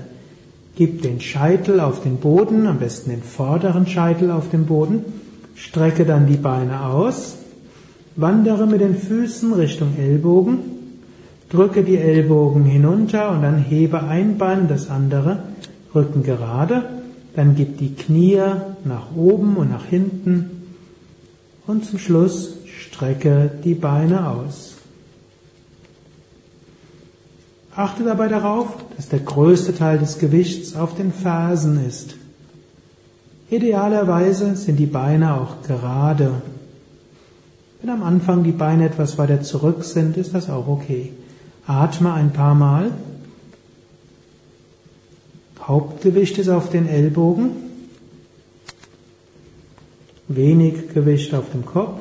[0.78, 5.04] Gib den Scheitel auf den Boden, am besten den vorderen Scheitel auf den Boden.
[5.54, 7.36] Strecke dann die Beine aus.
[8.16, 10.60] Wandere mit den Füßen Richtung Ellbogen.
[11.50, 15.40] Drücke die Ellbogen hinunter und dann hebe ein Bein, das andere.
[15.94, 16.84] Rücken gerade.
[17.36, 18.42] Dann gib die Knie
[18.86, 20.50] nach oben und nach hinten.
[21.66, 24.67] Und zum Schluss strecke die Beine aus.
[27.78, 32.16] Achte dabei darauf, dass der größte Teil des Gewichts auf den Fersen ist.
[33.50, 36.42] Idealerweise sind die Beine auch gerade.
[37.80, 41.14] Wenn am Anfang die Beine etwas weiter zurück sind, ist das auch okay.
[41.66, 42.92] Atme ein paar Mal
[45.68, 47.52] Hauptgewicht ist auf den Ellbogen,
[50.30, 52.00] wenig Gewicht auf dem Kopf,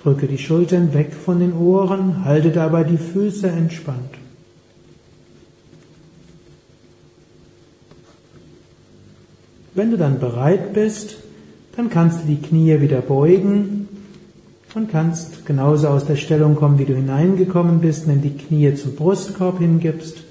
[0.00, 4.15] drücke die Schultern weg von den Ohren, halte dabei die Füße entspannt.
[9.76, 11.18] Wenn du dann bereit bist,
[11.76, 13.88] dann kannst du die Knie wieder beugen
[14.74, 18.96] und kannst genauso aus der Stellung kommen, wie du hineingekommen bist, wenn die Knie zum
[18.96, 20.22] Brustkorb hingibst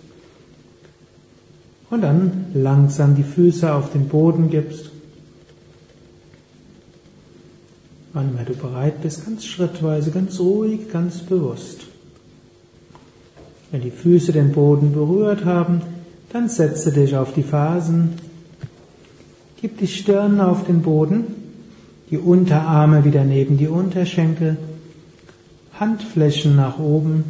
[1.92, 4.90] und dann langsam die Füße auf den Boden gibst.
[8.14, 11.82] Wann immer du bereit bist, ganz schrittweise, ganz ruhig, ganz bewusst.
[13.70, 15.82] Wenn die Füße den Boden berührt haben,
[16.34, 18.25] dann setze dich auf die Fersen,
[19.66, 21.26] gib die Stirn auf den Boden,
[22.12, 24.58] die Unterarme wieder neben die Unterschenkel,
[25.80, 27.24] Handflächen nach oben,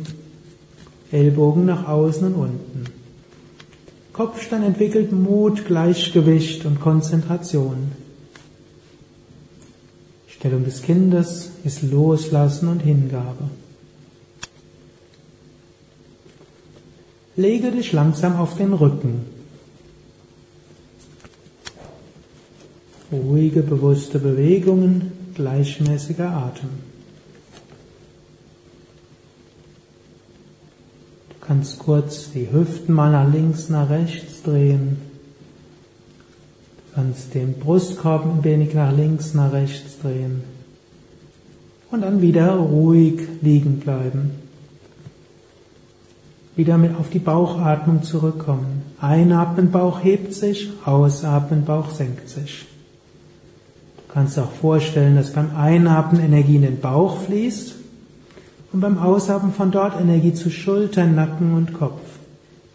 [1.14, 2.84] Ellbogen nach außen und unten.
[4.12, 7.94] Kopfstand entwickelt Mut, Gleichgewicht und Konzentration.
[10.28, 13.46] Stellung des Kindes ist Loslassen und Hingabe.
[17.38, 19.35] Lege dich langsam auf den Rücken.
[23.12, 26.70] Ruhige, bewusste Bewegungen, gleichmäßiger Atem.
[31.46, 34.98] kannst kurz die Hüften mal nach links, nach rechts drehen.
[36.78, 40.44] Du kannst den Brustkorb ein wenig nach links, nach rechts drehen.
[41.92, 44.32] Und dann wieder ruhig liegen bleiben.
[46.56, 48.84] Wieder mit auf die Bauchatmung zurückkommen.
[49.00, 52.66] Einatmen, Bauch hebt sich, ausatmen, Bauch senkt sich.
[54.16, 57.76] Kannst auch vorstellen, dass beim Einatmen Energie in den Bauch fließt
[58.72, 62.00] und beim Ausatmen von dort Energie zu Schultern, Nacken und Kopf.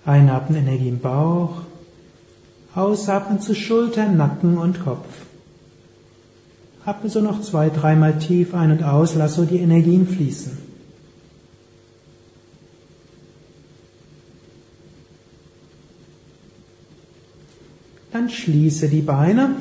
[0.05, 1.63] Einatmen Energie im Bauch.
[2.75, 5.07] Ausatmen zu Schultern, Nacken und Kopf.
[6.85, 10.59] Atme so noch zwei, dreimal tief ein und aus, lass so die Energien fließen.
[18.13, 19.55] Dann schließe die Beine,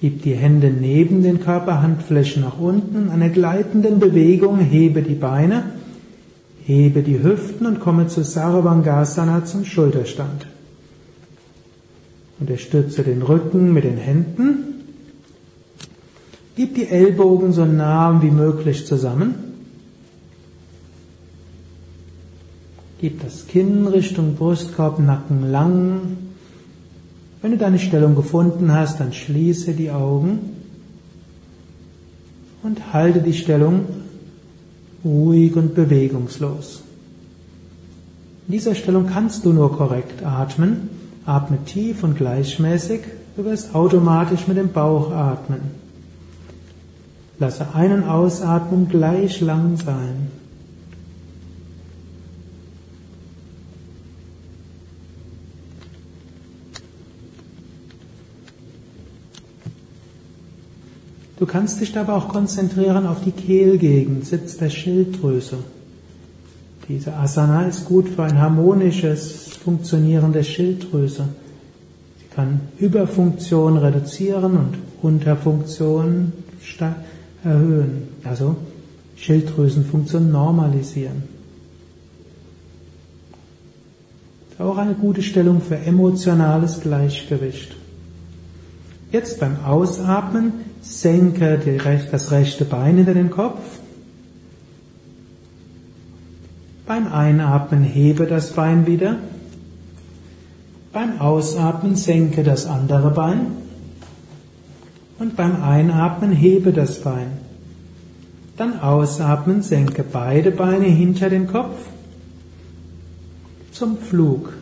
[0.00, 5.64] gib die Hände neben den Körper, Handflächen nach unten, einer gleitenden Bewegung hebe die Beine,
[6.64, 10.46] hebe die Hüften und komme zu Sarvangasana zum Schulterstand.
[12.38, 14.74] Unterstütze den Rücken mit den Händen.
[16.54, 19.34] Gib die Ellbogen so nah wie möglich zusammen.
[23.00, 26.16] Gib das Kinn Richtung Brustkorb, Nacken lang.
[27.46, 30.56] Wenn du deine Stellung gefunden hast, dann schließe die Augen
[32.64, 33.84] und halte die Stellung
[35.04, 36.82] ruhig und bewegungslos.
[38.48, 40.88] In dieser Stellung kannst du nur korrekt atmen.
[41.24, 43.02] Atme tief und gleichmäßig,
[43.36, 45.60] du wirst automatisch mit dem Bauch atmen.
[47.38, 50.32] Lasse einen Ausatmen gleich lang sein.
[61.38, 65.58] Du kannst dich dabei auch konzentrieren auf die Kehlgegend, Sitz der Schilddrüse.
[66.88, 71.28] Diese Asana ist gut für ein harmonisches Funktionieren der Schilddrüse.
[72.20, 76.32] Sie kann Überfunktion reduzieren und Unterfunktion
[77.44, 78.56] erhöhen, also
[79.16, 81.24] Schilddrüsenfunktion normalisieren.
[84.50, 87.76] Ist auch eine gute Stellung für emotionales Gleichgewicht.
[89.12, 91.60] Jetzt beim Ausatmen senke
[92.10, 93.60] das rechte Bein hinter den Kopf.
[96.86, 99.16] Beim Einatmen hebe das Bein wieder.
[100.92, 103.48] Beim Ausatmen senke das andere Bein.
[105.18, 107.32] Und beim Einatmen hebe das Bein.
[108.56, 111.76] Dann ausatmen, senke beide Beine hinter den Kopf
[113.72, 114.52] zum Flug.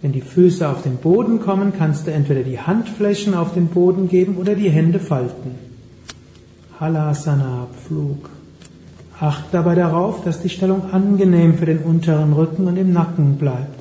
[0.00, 4.08] Wenn die Füße auf den Boden kommen, kannst du entweder die Handflächen auf den Boden
[4.08, 5.56] geben oder die Hände falten.
[6.78, 8.30] Halasana, Flug.
[9.18, 13.78] Acht dabei darauf, dass die Stellung angenehm für den unteren Rücken und im Nacken bleibt.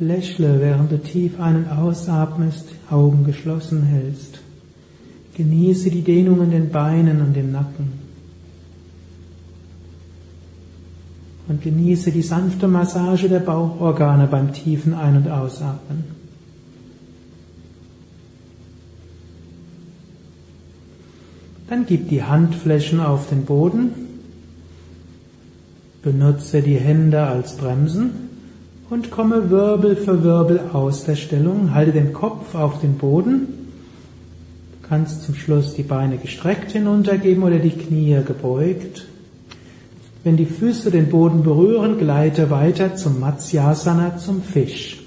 [0.00, 4.40] Lächle, während du tief ein- und ausatmest, Augen geschlossen hältst.
[5.36, 8.05] Genieße die Dehnung in den Beinen und im Nacken.
[11.48, 16.04] Und genieße die sanfte Massage der Bauchorgane beim tiefen Ein- und Ausatmen.
[21.68, 23.90] Dann gib die Handflächen auf den Boden,
[26.02, 28.10] benutze die Hände als Bremsen
[28.88, 33.48] und komme Wirbel für Wirbel aus der Stellung, halte den Kopf auf den Boden,
[34.80, 39.06] du kannst zum Schluss die Beine gestreckt hinuntergeben oder die Knie gebeugt
[40.26, 45.00] wenn die Füße den Boden berühren, gleite weiter zum Matsyasana, zum Fisch.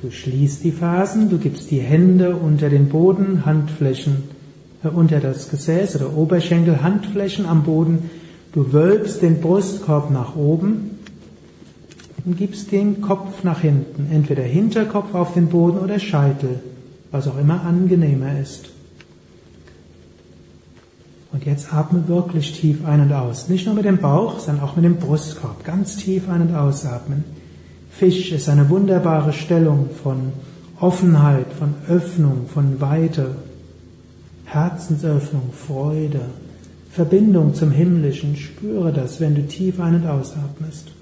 [0.00, 4.28] Du schließt die Phasen, du gibst die Hände unter den Boden, Handflächen
[4.84, 8.08] äh, unter das Gesäß oder Oberschenkel, Handflächen am Boden.
[8.52, 11.00] Du wölbst den Brustkorb nach oben
[12.24, 16.60] und gibst den Kopf nach hinten, entweder Hinterkopf auf den Boden oder Scheitel,
[17.10, 18.73] was auch immer angenehmer ist.
[21.34, 23.48] Und jetzt atme wirklich tief ein und aus.
[23.48, 25.64] Nicht nur mit dem Bauch, sondern auch mit dem Brustkorb.
[25.64, 27.24] Ganz tief ein- und ausatmen.
[27.90, 30.32] Fisch ist eine wunderbare Stellung von
[30.78, 33.34] Offenheit, von Öffnung, von Weite,
[34.44, 36.20] Herzensöffnung, Freude,
[36.92, 38.36] Verbindung zum Himmlischen.
[38.36, 40.92] Spüre das, wenn du tief ein- und ausatmest.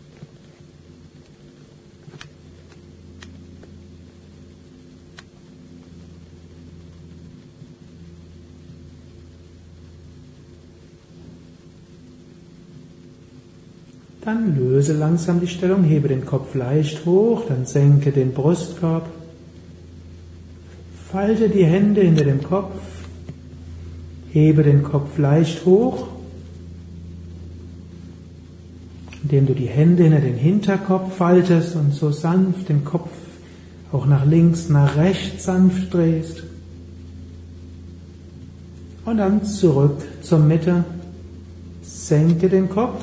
[14.25, 19.08] Dann löse langsam die Stellung, hebe den Kopf leicht hoch, dann senke den Brustkorb,
[21.10, 22.81] falte die Hände hinter dem Kopf,
[24.31, 26.06] hebe den Kopf leicht hoch,
[29.25, 33.10] indem du die Hände hinter den Hinterkopf faltest und so sanft den Kopf
[33.92, 36.44] auch nach links, nach rechts sanft drehst.
[39.04, 40.85] Und dann zurück zur Mitte,
[41.83, 43.02] senke den Kopf,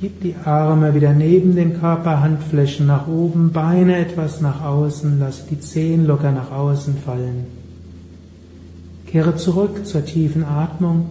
[0.00, 5.46] Gib die Arme wieder neben den Körper, Handflächen nach oben, Beine etwas nach außen, lass
[5.46, 7.46] die Zehen locker nach außen fallen.
[9.08, 11.06] Kehre zurück zur tiefen Atmung,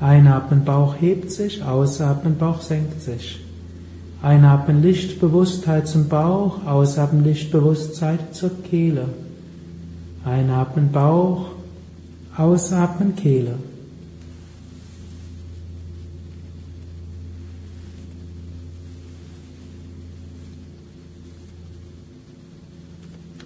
[0.00, 3.40] Einatmen, Bauch hebt sich, ausatmen, Bauch senkt sich.
[4.22, 9.06] Einatmen, Lichtbewusstheit zum Bauch, ausatmen, Lichtbewusstheit zur Kehle.
[10.24, 11.46] Einatmen, Bauch,
[12.36, 13.54] ausatmen, Kehle.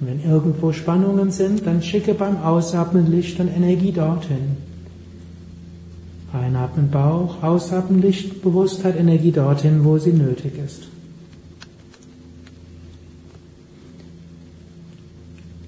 [0.04, 4.58] Und wenn irgendwo Spannungen sind, dann schicke beim Ausatmen Licht und Energie dorthin.
[6.30, 10.88] Einatmen Bauch, ausatmen Licht, Bewusstheit, Energie dorthin, wo sie nötig ist.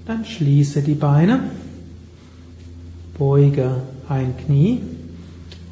[0.05, 1.45] Dann schließe die Beine,
[3.17, 3.77] beuge
[4.07, 4.83] ein Knie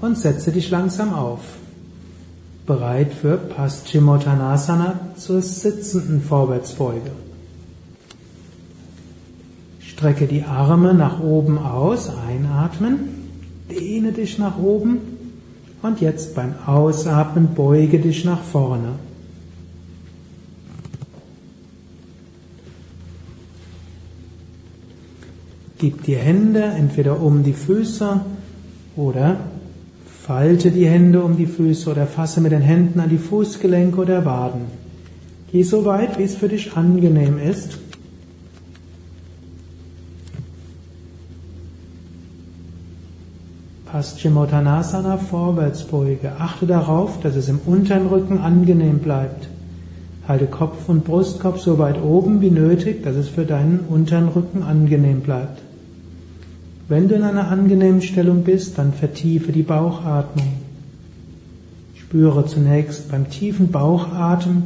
[0.01, 1.41] und setze dich langsam auf.
[2.67, 7.24] Bereit für Paschimottanasana zur sitzenden Vorwärtsbeuge.
[9.95, 12.99] Strecke die Arme nach oben aus, einatmen.
[13.71, 14.99] Dehne dich nach oben
[15.83, 18.95] und jetzt beim Ausatmen beuge dich nach vorne.
[25.79, 28.21] Gib die Hände entweder um die Füße
[28.97, 29.37] oder
[30.27, 34.25] falte die Hände um die Füße oder fasse mit den Händen an die Fußgelenke oder
[34.25, 34.63] Waden.
[35.53, 37.79] Geh so weit, wie es für dich angenehm ist.
[43.87, 46.33] Paschimottanasana Vorwärtsbeuge.
[46.39, 49.49] Achte darauf, dass es im unteren Rücken angenehm bleibt.
[50.27, 54.63] Halte Kopf und Brustkorb so weit oben wie nötig, dass es für deinen unteren Rücken
[54.63, 55.61] angenehm bleibt.
[56.89, 60.49] Wenn du in einer angenehmen Stellung bist, dann vertiefe die Bauchatmung.
[61.95, 64.65] Spüre zunächst beim tiefen Bauchatmen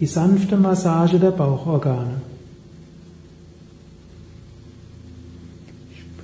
[0.00, 2.20] die sanfte Massage der Bauchorgane.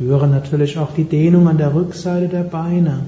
[0.02, 3.04] Spüre natürlich auch die Dehnung an der Rückseite der Beine.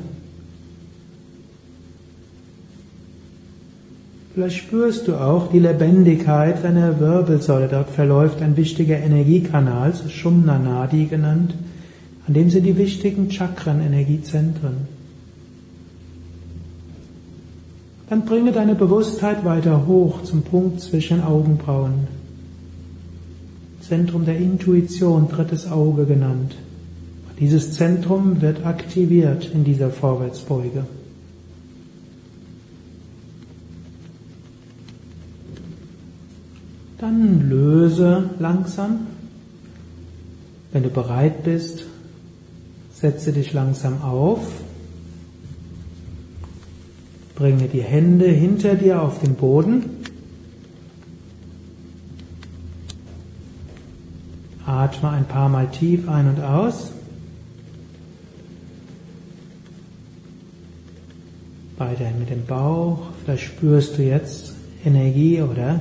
[4.33, 7.67] Vielleicht spürst du auch die Lebendigkeit deiner Wirbelsäule.
[7.67, 11.55] Dort verläuft ein wichtiger Energiekanal, Shumna Nadi genannt,
[12.29, 14.87] an dem sind die wichtigen Chakren, Energiezentren.
[18.09, 22.07] Dann bringe deine Bewusstheit weiter hoch zum Punkt zwischen Augenbrauen.
[23.81, 26.55] Zentrum der Intuition, drittes Auge genannt.
[27.41, 30.85] Dieses Zentrum wird aktiviert in dieser Vorwärtsbeuge.
[36.99, 39.09] Dann löse langsam.
[40.73, 41.85] Wenn du bereit bist,
[42.93, 44.41] setze dich langsam auf.
[47.35, 49.85] Bringe die Hände hinter dir auf den Boden.
[54.65, 56.93] Atme ein paar Mal tief ein und aus.
[61.77, 63.01] Weiterhin mit dem Bauch.
[63.25, 64.55] Vielleicht spürst du jetzt
[64.85, 65.81] Energie oder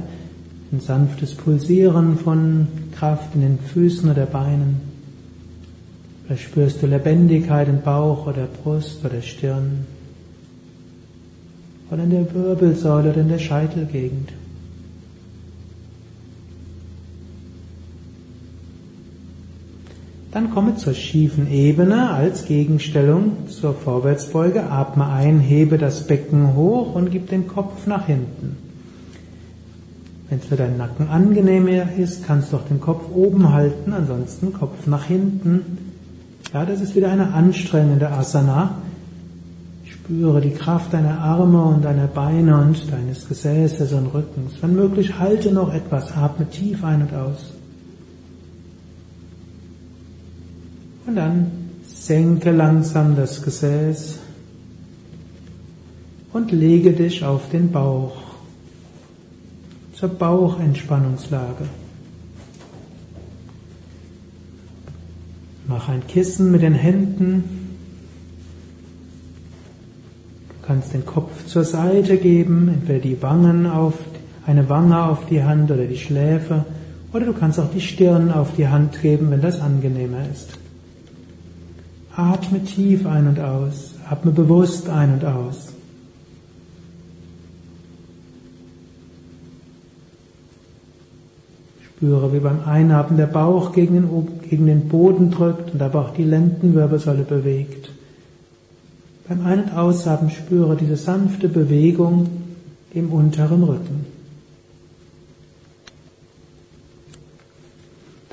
[0.71, 2.67] ein sanftes Pulsieren von
[2.97, 4.81] Kraft in den Füßen oder Beinen.
[6.25, 9.85] Vielleicht spürst du Lebendigkeit im Bauch oder Brust oder Stirn
[11.91, 14.31] oder in der Wirbelsäule oder in der Scheitelgegend.
[20.33, 24.63] Dann komme zur schiefen Ebene als Gegenstellung zur Vorwärtsbeuge.
[24.63, 28.57] Atme ein, hebe das Becken hoch und gib den Kopf nach hinten.
[30.29, 34.53] Wenn es für deinen Nacken angenehmer ist, kannst du auch den Kopf oben halten, ansonsten
[34.53, 35.93] Kopf nach hinten.
[36.51, 38.77] Ja, das ist wieder eine anstrengende Asana.
[39.85, 44.53] Spüre die Kraft deiner Arme und deiner Beine und deines Gesäßes und Rückens.
[44.61, 47.53] Wenn möglich, halte noch etwas, atme tief ein und aus.
[51.05, 51.51] Und dann
[51.85, 54.19] senke langsam das Gesäß
[56.31, 58.23] und lege dich auf den Bauch
[59.93, 61.65] zur Bauchentspannungslage.
[65.67, 67.43] Mach ein Kissen mit den Händen.
[70.49, 73.93] Du kannst den Kopf zur Seite geben, entweder die Wangen auf,
[74.45, 76.65] eine Wange auf die Hand oder die Schläfe,
[77.13, 80.57] oder du kannst auch die Stirn auf die Hand geben, wenn das angenehmer ist.
[82.15, 83.95] Atme tief ein und aus.
[84.09, 85.73] Atme bewusst ein und aus.
[91.83, 96.13] Spüre, wie beim Einatmen der Bauch gegen den, gegen den Boden drückt und aber auch
[96.13, 97.89] die Lendenwirbelsäule bewegt.
[99.27, 102.27] Beim Ein- und Ausatmen spüre diese sanfte Bewegung
[102.93, 104.12] im unteren Rücken.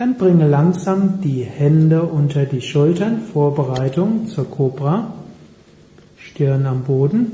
[0.01, 5.13] Dann bringe langsam die Hände unter die Schultern, Vorbereitung zur Cobra.
[6.17, 7.33] Stirn am Boden.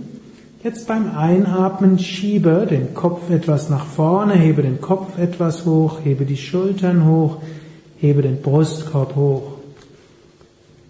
[0.65, 6.25] Jetzt beim Einatmen schiebe den Kopf etwas nach vorne, hebe den Kopf etwas hoch, hebe
[6.25, 7.37] die Schultern hoch,
[7.99, 9.53] hebe den Brustkorb hoch.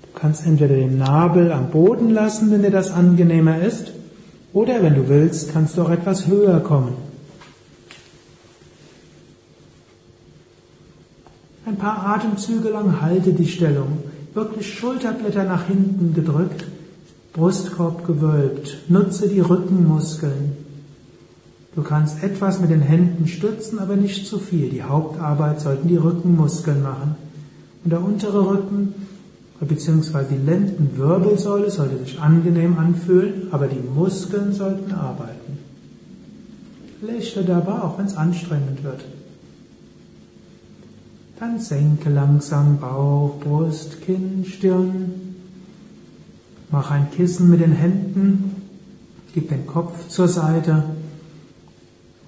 [0.01, 3.93] Du kannst entweder den Nabel am Boden lassen, wenn dir das angenehmer ist,
[4.55, 7.06] oder wenn du willst, kannst du auch etwas höher kommen.
[11.67, 13.99] Ein paar Atemzüge lang halte die Stellung.
[14.35, 16.65] Wirklich Schulterblätter nach hinten gedrückt,
[17.33, 18.79] Brustkorb gewölbt.
[18.89, 20.53] Nutze die Rückenmuskeln.
[21.75, 24.71] Du kannst etwas mit den Händen stützen, aber nicht zu viel.
[24.71, 27.17] Die Hauptarbeit sollten die Rückenmuskeln machen.
[27.83, 28.95] Und der untere Rücken
[29.59, 35.59] beziehungsweise die Lendenwirbelsäule sollte sich angenehm anfühlen, aber die Muskeln sollten arbeiten.
[37.03, 39.05] Lächle dabei, auch wenn es anstrengend wird.
[41.39, 45.35] Dann senke langsam Bauch, Brust, Kinn, Stirn.
[46.71, 48.63] Mach ein Kissen mit den Händen.
[49.35, 50.85] Gib den Kopf zur Seite.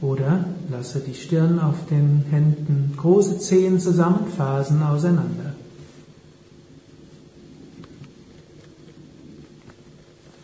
[0.00, 5.54] Oder lasse die Stirn auf den Händen, große Zehen zusammen, Fersen auseinander.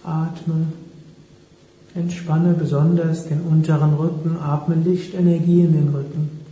[0.02, 0.66] Atme.
[1.94, 6.43] Entspanne besonders den unteren Rücken, atme Lichtenergie in den Rücken.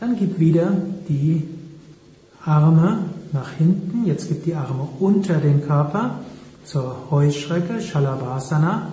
[0.00, 0.72] Dann gib wieder
[1.08, 1.46] die
[2.44, 4.06] Arme nach hinten.
[4.06, 6.20] Jetzt gib die Arme unter den Körper
[6.64, 8.92] zur Heuschrecke, Shalabhasana.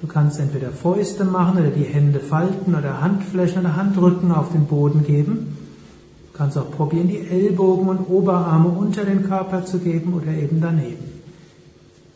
[0.00, 4.66] Du kannst entweder Fäuste machen oder die Hände falten oder Handflächen oder Handrücken auf den
[4.66, 5.56] Boden geben.
[6.32, 10.60] Du kannst auch probieren, die Ellbogen und Oberarme unter den Körper zu geben oder eben
[10.60, 11.20] daneben.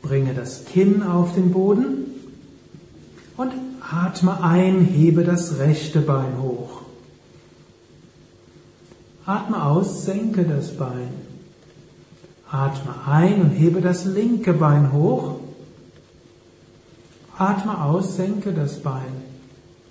[0.02, 2.06] Bringe das Kinn auf den Boden
[3.36, 6.83] und atme ein, hebe das rechte Bein hoch.
[9.26, 11.08] Atme aus, senke das Bein.
[12.50, 15.36] Atme ein und hebe das linke Bein hoch.
[17.38, 19.22] Atme aus, senke das Bein.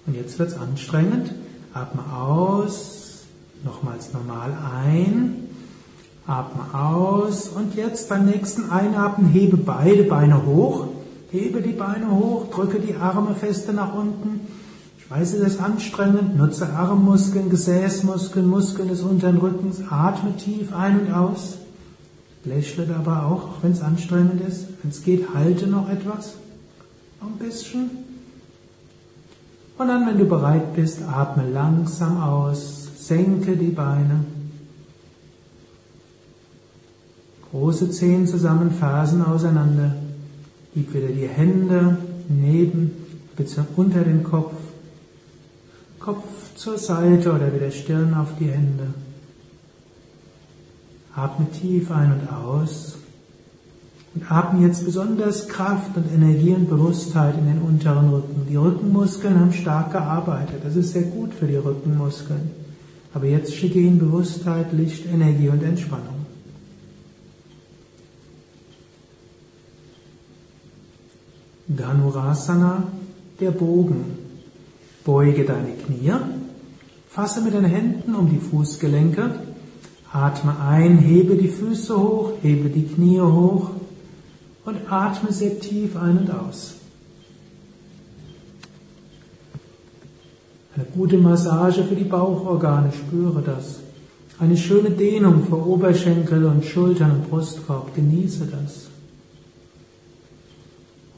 [0.05, 1.34] Und jetzt wird's anstrengend.
[1.73, 3.23] Atme aus,
[3.63, 5.49] nochmals normal ein.
[6.27, 10.88] Atme aus und jetzt beim nächsten Einatmen hebe beide Beine hoch.
[11.31, 14.41] Hebe die Beine hoch, drücke die Arme feste nach unten
[15.04, 16.38] ich weiß, es ist anstrengend.
[16.38, 19.82] Nutze Armmuskeln, Gesäßmuskeln, Muskeln des unteren Rückens.
[19.89, 21.58] Atme tief ein und aus.
[22.45, 24.68] Lächle dabei auch, auch wenn es anstrengend ist.
[24.82, 26.36] Wenn es geht, halte noch etwas.
[27.22, 27.89] Noch ein bisschen.
[29.78, 32.89] Und dann, wenn du bereit bist, atme langsam aus.
[32.97, 34.24] Senke die Beine.
[37.51, 39.95] Große Zehen zusammen, Fersen auseinander.
[40.74, 41.97] Gib wieder die Hände
[42.30, 42.91] neben,
[43.36, 43.62] bzw.
[43.76, 44.54] unter den Kopf.
[46.04, 48.88] Kopf zur Seite oder wieder Stirn auf die Hände.
[51.16, 52.97] Atme tief ein und aus.
[54.14, 58.45] Und atme jetzt besonders Kraft und Energie und Bewusstheit in den unteren Rücken.
[58.49, 60.62] Die Rückenmuskeln haben stark gearbeitet.
[60.66, 62.51] Das ist sehr gut für die Rückenmuskeln.
[63.14, 66.26] Aber jetzt schicke ihnen Bewusstheit, Licht, Energie und Entspannung.
[71.68, 72.84] Dhanurasana,
[73.39, 74.22] der Bogen.
[75.04, 76.14] Beuge deine Knie,
[77.10, 79.36] fasse mit den Händen um die Fußgelenke,
[80.12, 83.72] atme ein, hebe die Füße hoch, hebe die Knie hoch
[84.66, 86.76] und atme sehr tief ein und aus.
[90.76, 93.80] Eine gute Massage für die Bauchorgane, spüre das.
[94.39, 98.88] Eine schöne Dehnung für Oberschenkel und Schultern und Brustkorb, genieße das.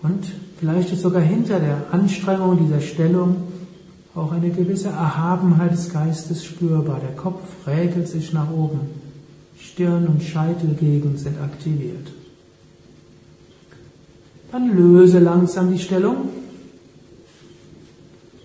[0.04, 0.26] Und
[0.60, 3.45] vielleicht ist sogar hinter der Anstrengung dieser Stellung
[4.16, 7.02] auch eine gewisse Erhabenheit des Geistes spürbar.
[7.02, 8.80] Der Kopf räkelt sich nach oben.
[9.60, 12.12] Stirn und Scheitelgegend sind aktiviert.
[14.52, 16.30] Dann löse langsam die Stellung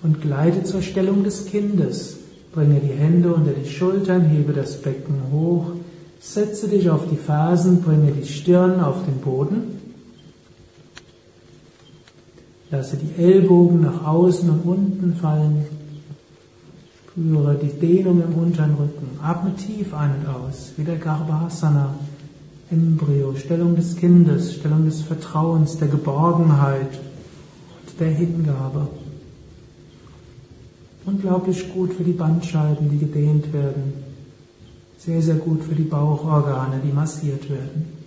[0.02, 2.16] und gleite zur Stellung des Kindes.
[2.52, 5.72] Bringe die Hände unter die Schultern, hebe das Becken hoch,
[6.18, 9.79] setze dich auf die Fersen, bringe die Stirn auf den Boden.
[12.70, 15.64] Lasse die Ellbogen nach außen und unten fallen.
[17.20, 19.18] Spüre die Dehnung im unteren Rücken.
[19.22, 20.72] Atme tief ein und aus.
[20.76, 21.94] Wieder Garbhasana.
[22.70, 28.88] Embryo, Stellung des Kindes, Stellung des Vertrauens, der Geborgenheit und der Hingabe.
[31.04, 33.92] Unglaublich gut für die Bandscheiben, die gedehnt werden.
[34.98, 37.99] Sehr, sehr gut für die Bauchorgane, die massiert werden.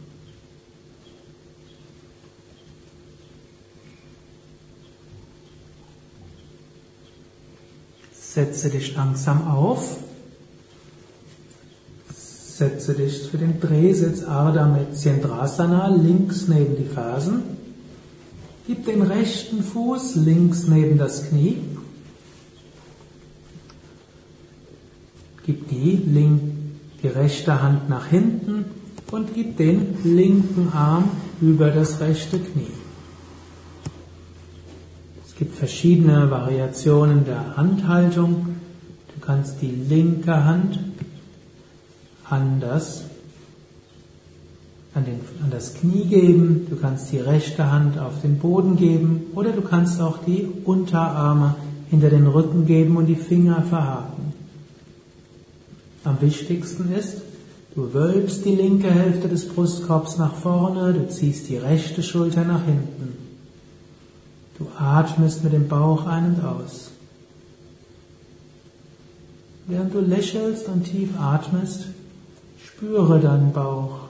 [8.34, 9.98] Setze dich langsam auf.
[12.12, 17.44] Setze dich für den Drehsitz Ardha Metsyendrasana links neben die Fersen.
[18.66, 21.58] Gib den rechten Fuß links neben das Knie.
[25.46, 26.42] Gib die, link,
[27.04, 28.66] die rechte Hand nach hinten
[29.12, 32.83] und gib den linken Arm über das rechte Knie.
[35.44, 38.56] Es gibt verschiedene Variationen der Handhaltung.
[39.14, 40.80] Du kannst die linke Hand
[42.30, 43.04] an das,
[44.94, 49.24] an, den, an das Knie geben, du kannst die rechte Hand auf den Boden geben
[49.36, 51.56] oder du kannst auch die Unterarme
[51.89, 54.32] hinter den Rücken geben und die Finger verhaken.
[56.06, 57.22] Am wichtigsten ist,
[57.76, 62.64] du wölbst die linke Hälfte des Brustkorbs nach vorne, du ziehst die rechte Schulter nach
[62.64, 63.22] hinten.
[64.58, 66.91] Du atmest mit dem Bauch ein und aus.
[69.66, 71.88] Während du lächelst und tief atmest,
[72.84, 74.10] Spüre deinen Bauch.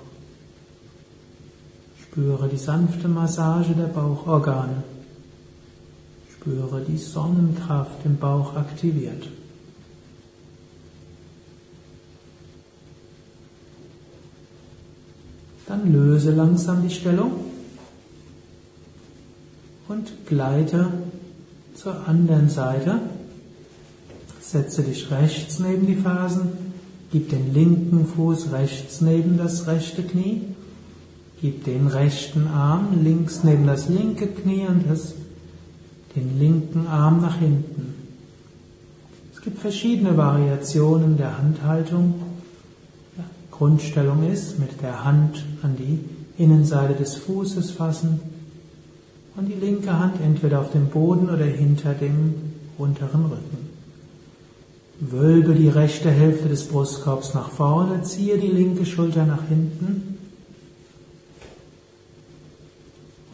[2.01, 4.83] Spüre die sanfte Massage der Bauchorgane.
[6.33, 9.27] Spüre die Sonnenkraft im Bauch aktiviert.
[15.67, 17.52] Dann löse langsam die Stellung
[19.93, 20.91] und gleite
[21.75, 22.99] zur anderen Seite.
[24.41, 26.73] Setze dich rechts neben die Fersen
[27.13, 30.41] Gib den linken Fuß rechts neben das rechte Knie.
[31.39, 35.13] Gib den rechten Arm links neben das linke Knie und das,
[36.15, 37.93] den linken Arm nach hinten.
[39.31, 42.15] Es gibt verschiedene Variationen der Handhaltung.
[43.51, 45.99] Grundstellung ist, mit der Hand an die
[46.41, 48.21] Innenseite des Fußes fassen
[49.35, 52.35] und die linke Hand entweder auf dem Boden oder hinter dem
[52.77, 53.69] unteren Rücken.
[54.99, 60.13] Wölbe die rechte Hälfte des Brustkorbs nach vorne, ziehe die linke Schulter nach hinten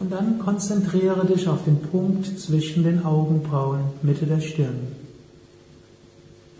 [0.00, 4.88] und dann konzentriere dich auf den Punkt zwischen den Augenbrauen, Mitte der Stirn.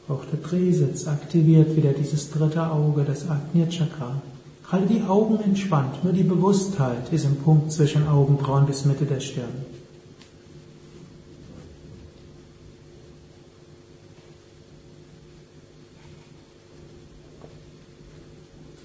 [0.09, 4.21] Auch der Drehsitz aktiviert wieder dieses dritte Auge, das Agnya Chakra.
[4.71, 9.19] Halte die Augen entspannt, nur die Bewusstheit ist im Punkt zwischen Augenbrauen bis Mitte der
[9.19, 9.67] Stirn.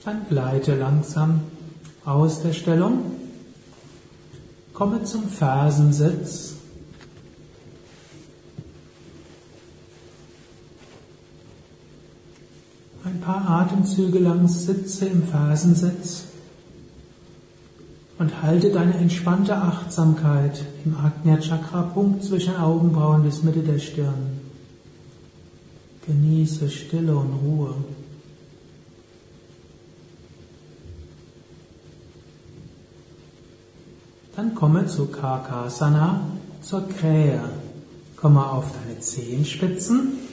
[0.03, 1.41] Dann gleite langsam
[2.03, 3.11] aus der Stellung.
[4.73, 6.55] Komme zum Fersensitz.
[13.26, 16.26] Paar Atemzüge lang sitze im Fersensitz
[18.19, 24.41] und halte deine entspannte Achtsamkeit im Agnya Chakra Punkt zwischen Augenbrauen bis Mitte der Stirn.
[26.05, 27.73] Genieße Stille und Ruhe.
[34.36, 36.28] Dann komme zu Karkasana,
[36.61, 37.41] zur Krähe.
[38.15, 40.24] Komme auf deine Zehenspitzen.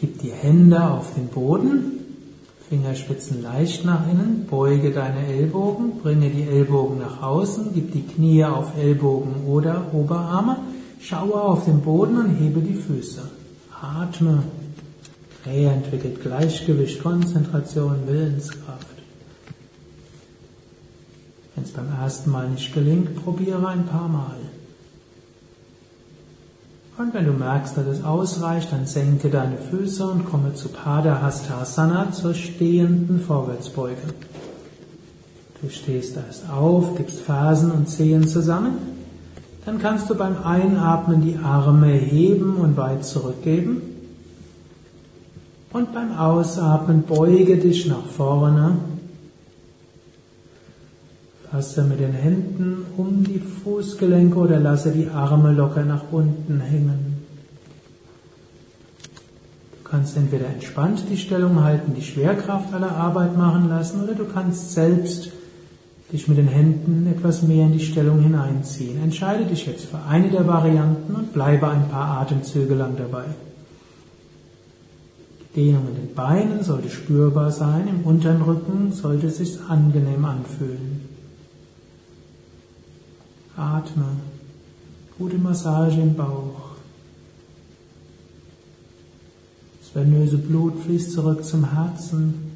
[0.00, 1.98] Gib die Hände auf den Boden.
[2.68, 4.46] Fingerspitzen leicht nach innen.
[4.48, 5.98] Beuge deine Ellbogen.
[6.00, 7.70] Bringe die Ellbogen nach außen.
[7.74, 10.56] Gib die Knie auf Ellbogen oder Oberarme.
[11.00, 13.22] Schaue auf den Boden und hebe die Füße.
[13.82, 14.42] Atme.
[15.42, 18.86] Krähe entwickelt Gleichgewicht, Konzentration, Willenskraft.
[21.54, 24.36] Wenn es beim ersten Mal nicht gelingt, probiere ein paar Mal.
[27.00, 32.12] Und wenn du merkst, dass es ausreicht, dann senke deine Füße und komme zu Padahastasana,
[32.12, 34.02] zur stehenden Vorwärtsbeuge.
[35.62, 38.72] Du stehst erst auf, gibst Fersen und Zehen zusammen.
[39.64, 43.80] Dann kannst du beim Einatmen die Arme heben und weit zurückgeben.
[45.72, 48.76] Und beim Ausatmen beuge dich nach vorne
[51.50, 57.24] Fasse mit den Händen um die Fußgelenke oder lasse die Arme locker nach unten hängen.
[59.72, 64.26] Du kannst entweder entspannt die Stellung halten, die Schwerkraft aller Arbeit machen lassen, oder du
[64.26, 65.32] kannst selbst
[66.12, 69.02] dich mit den Händen etwas mehr in die Stellung hineinziehen.
[69.02, 73.24] Entscheide dich jetzt für eine der Varianten und bleibe ein paar Atemzüge lang dabei.
[75.40, 80.24] Die Dehnung in den Beinen sollte spürbar sein, im unteren Rücken sollte es sich angenehm
[80.24, 81.09] anfühlen.
[83.60, 84.06] Atme.
[85.18, 86.70] Gute Massage im Bauch.
[89.80, 92.52] Das venöse Blut fließt zurück zum Herzen.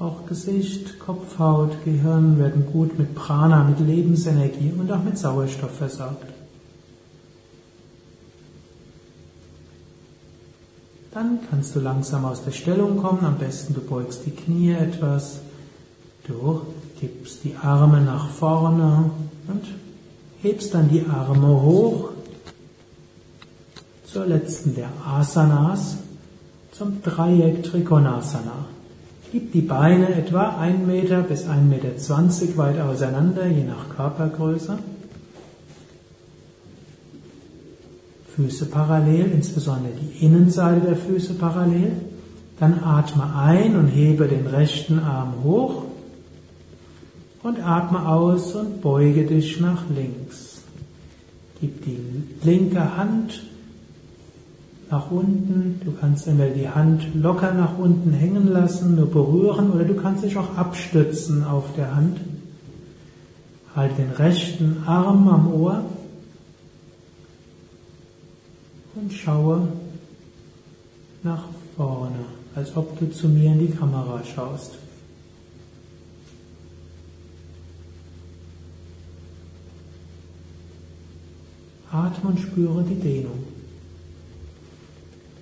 [0.00, 6.26] Auch Gesicht, Kopfhaut, Gehirn werden gut mit Prana, mit Lebensenergie und auch mit Sauerstoff versorgt.
[11.12, 13.24] Dann kannst du langsam aus der Stellung kommen.
[13.24, 15.40] Am besten du beugst die Knie etwas.
[16.26, 16.62] Du
[17.00, 19.10] gibst die Arme nach vorne
[19.48, 19.64] und
[20.42, 22.10] hebst dann die Arme hoch
[24.04, 25.98] zur letzten der Asanas,
[26.72, 28.66] zum Dreieck Trikonasana.
[29.32, 34.78] Gib die Beine etwa 1 Meter bis 1,20 Meter weit auseinander, je nach Körpergröße.
[38.34, 41.92] Füße parallel, insbesondere die Innenseite der Füße parallel.
[42.60, 45.87] Dann atme ein und hebe den rechten Arm hoch
[47.42, 50.62] und atme aus und beuge dich nach links.
[51.60, 51.98] Gib die
[52.42, 53.42] linke Hand
[54.90, 55.80] nach unten.
[55.84, 60.24] Du kannst entweder die Hand locker nach unten hängen lassen, nur berühren, oder du kannst
[60.24, 62.18] dich auch abstützen auf der Hand.
[63.74, 65.84] Halte den rechten Arm am Ohr
[68.94, 69.68] und schaue
[71.22, 71.44] nach
[71.76, 72.24] vorne,
[72.54, 74.78] als ob du zu mir in die Kamera schaust.
[81.92, 83.44] Atme und spüre die Dehnung.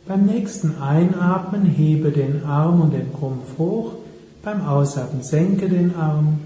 [0.06, 3.92] Beim nächsten Einatmen hebe den Arm und den Rumpf hoch.
[4.42, 6.38] Beim Ausatmen senke den Arm.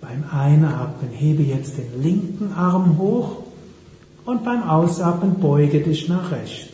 [0.00, 3.36] Beim Einatmen hebe jetzt den linken Arm hoch
[4.24, 6.71] und beim Ausatmen beuge dich nach rechts.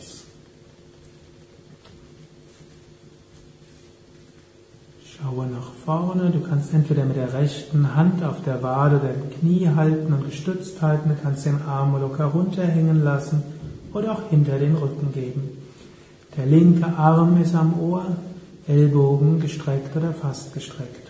[5.21, 6.29] Schaue nach vorne.
[6.29, 10.81] Du kannst entweder mit der rechten Hand auf der Wade dein Knie halten und gestützt
[10.81, 11.09] halten.
[11.09, 13.43] Du kannst den Arm locker runterhängen lassen
[13.93, 15.57] oder auch hinter den Rücken geben.
[16.37, 18.05] Der linke Arm ist am Ohr,
[18.67, 21.09] Ellbogen gestreckt oder fast gestreckt.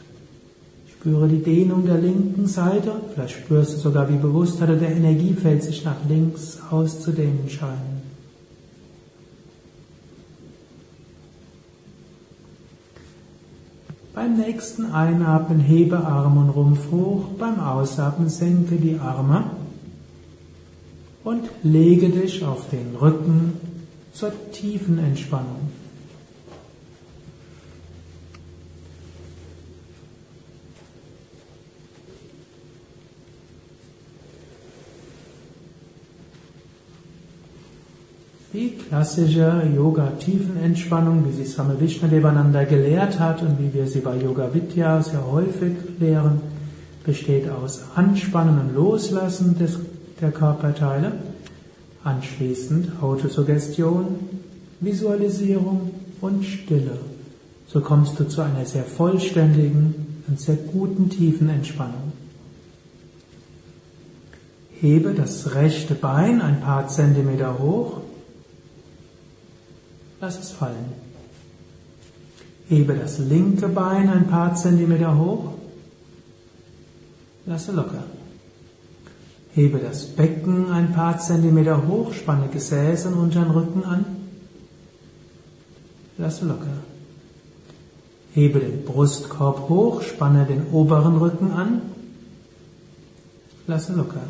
[0.91, 5.63] Spüre die Dehnung der linken Seite, vielleicht spürst du sogar, wie Bewusstheit oder der Energiefeld
[5.63, 7.98] sich nach links auszudehnen scheinen.
[14.19, 19.45] Beim nächsten Einatmen hebe Arm und Rumpf hoch, beim Ausatmen senke die Arme
[21.23, 23.53] und lege dich auf den Rücken
[24.11, 25.68] zur tiefen Entspannung.
[38.51, 44.51] Die klassische Yoga-Tiefenentspannung, wie sie Swami Vishnadevananda gelehrt hat und wie wir sie bei Yoga
[44.51, 46.41] Vidya sehr häufig lehren,
[47.05, 49.77] besteht aus Anspannen und Loslassen des,
[50.19, 51.11] der Körperteile
[52.03, 54.15] Anschließend Autosuggestion,
[54.79, 55.91] Visualisierung
[56.21, 56.97] und Stille.
[57.67, 62.13] So kommst du zu einer sehr vollständigen und sehr guten tiefen Entspannung.
[64.79, 68.01] Hebe das rechte Bein ein paar Zentimeter hoch.
[70.21, 70.93] Lass es fallen.
[72.67, 75.53] Hebe das linke Bein ein paar Zentimeter hoch.
[77.45, 78.03] Lasse locker.
[79.53, 84.05] Hebe das Becken ein paar Zentimeter hoch, spanne Gesäß und unteren Rücken an.
[86.17, 86.77] Lasse locker.
[88.33, 91.81] Hebe den Brustkorb hoch, spanne den oberen Rücken an.
[93.65, 94.21] Lasse locker.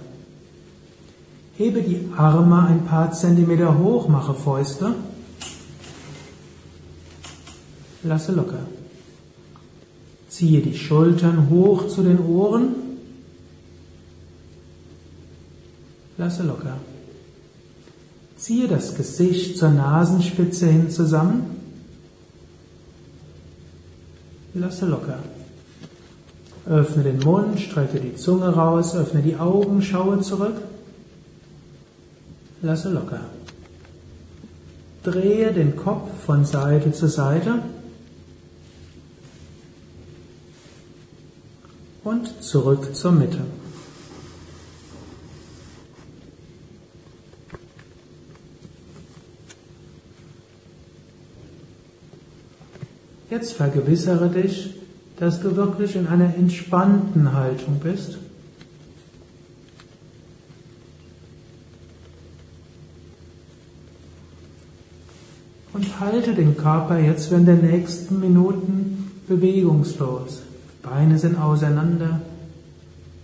[1.58, 4.96] Hebe die Arme ein paar Zentimeter hoch, mache Fäuste.
[8.04, 8.66] Lasse locker.
[10.30, 12.76] Ziehe die Schultern hoch zu den Ohren.
[16.18, 16.78] Lasse locker.
[18.38, 21.58] Ziehe das Gesicht zur Nasenspitze hin zusammen.
[24.54, 25.20] Lasse locker.
[26.66, 30.56] Öffne den Mund, strecke die Zunge raus, öffne die Augen, schaue zurück.
[32.62, 33.22] Lasse locker.
[35.04, 37.64] Drehe den Kopf von Seite zu Seite
[42.10, 43.41] und zurück zur Mitte.
[53.30, 54.74] Jetzt vergewissere dich,
[55.18, 58.18] dass du wirklich in einer entspannten Haltung bist.
[65.74, 70.41] Und halte den Körper jetzt während der nächsten Minuten bewegungslos.
[70.82, 72.22] Beine sind auseinander,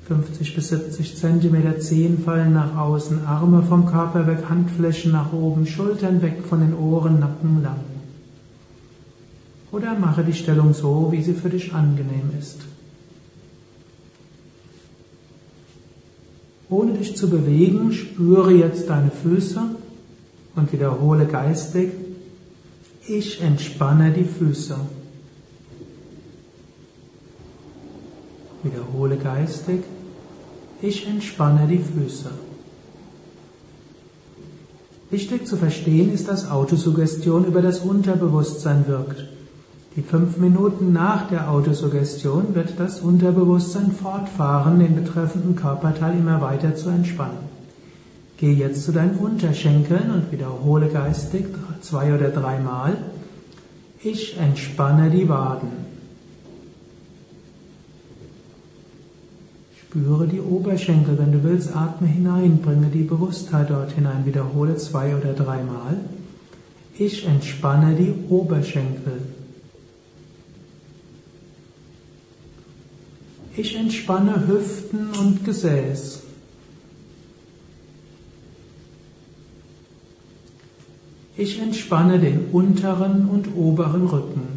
[0.08, 5.66] 50 bis 70 Zentimeter, Zehen fallen nach außen, Arme vom Körper weg, Handflächen nach oben,
[5.66, 7.80] Schultern weg von den Ohren, Nacken lang.
[9.72, 12.60] Oder mache die Stellung so, wie sie für dich angenehm ist.
[16.70, 19.62] Ohne dich zu bewegen, spüre jetzt deine Füße
[20.56, 21.92] und wiederhole geistig,
[23.08, 24.76] Ich entspanne die Füße.
[28.66, 29.84] Wiederhole geistig.
[30.82, 32.32] Ich entspanne die Füße.
[35.12, 39.24] Wichtig zu verstehen ist, dass Autosuggestion über das Unterbewusstsein wirkt.
[39.96, 46.76] Die fünf Minuten nach der Autosuggestion wird das Unterbewusstsein fortfahren, den betreffenden Körperteil immer weiter
[46.76, 47.38] zu entspannen.
[48.38, 51.46] Geh jetzt zu deinen Unterschenkeln und wiederhole geistig
[51.82, 52.98] zwei oder dreimal.
[54.04, 55.85] Ich entspanne die Waden.
[59.96, 61.18] Spüre die Oberschenkel.
[61.18, 64.26] Wenn du willst, atme hinein, bringe die Bewusstheit dort hinein.
[64.26, 65.96] Wiederhole zwei oder dreimal.
[66.98, 69.22] Ich entspanne die Oberschenkel.
[73.56, 76.24] Ich entspanne Hüften und Gesäß.
[81.38, 84.55] Ich entspanne den unteren und oberen Rücken.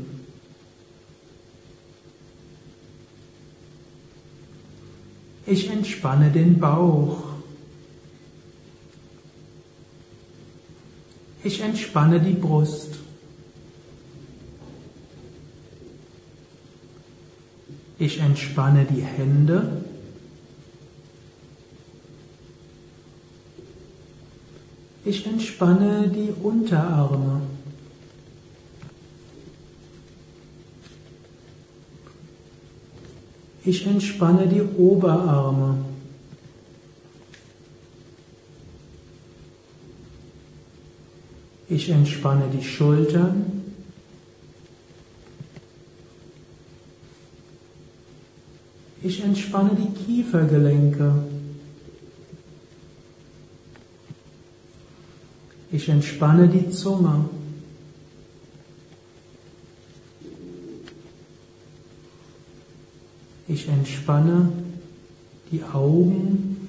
[5.50, 7.22] Ich entspanne den Bauch.
[11.42, 12.98] Ich entspanne die Brust.
[17.98, 19.84] Ich entspanne die Hände.
[25.06, 27.47] Ich entspanne die Unterarme.
[33.68, 35.76] Ich entspanne die Oberarme.
[41.68, 43.62] Ich entspanne die Schultern.
[49.02, 51.12] Ich entspanne die Kiefergelenke.
[55.70, 57.28] Ich entspanne die Zunge.
[63.58, 64.52] Ich entspanne
[65.50, 66.68] die Augen.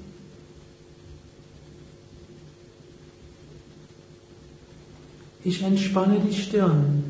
[5.44, 7.04] Ich entspanne die Stirn.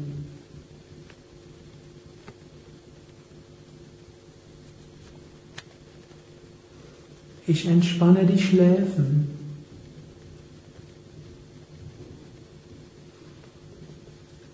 [7.47, 9.29] Ich entspanne die Schläfen.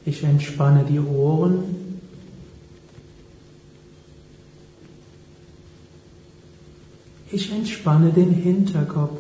[0.06, 1.75] Ich entspanne die Ohren.
[7.36, 9.20] Ich entspanne den Hinterkopf.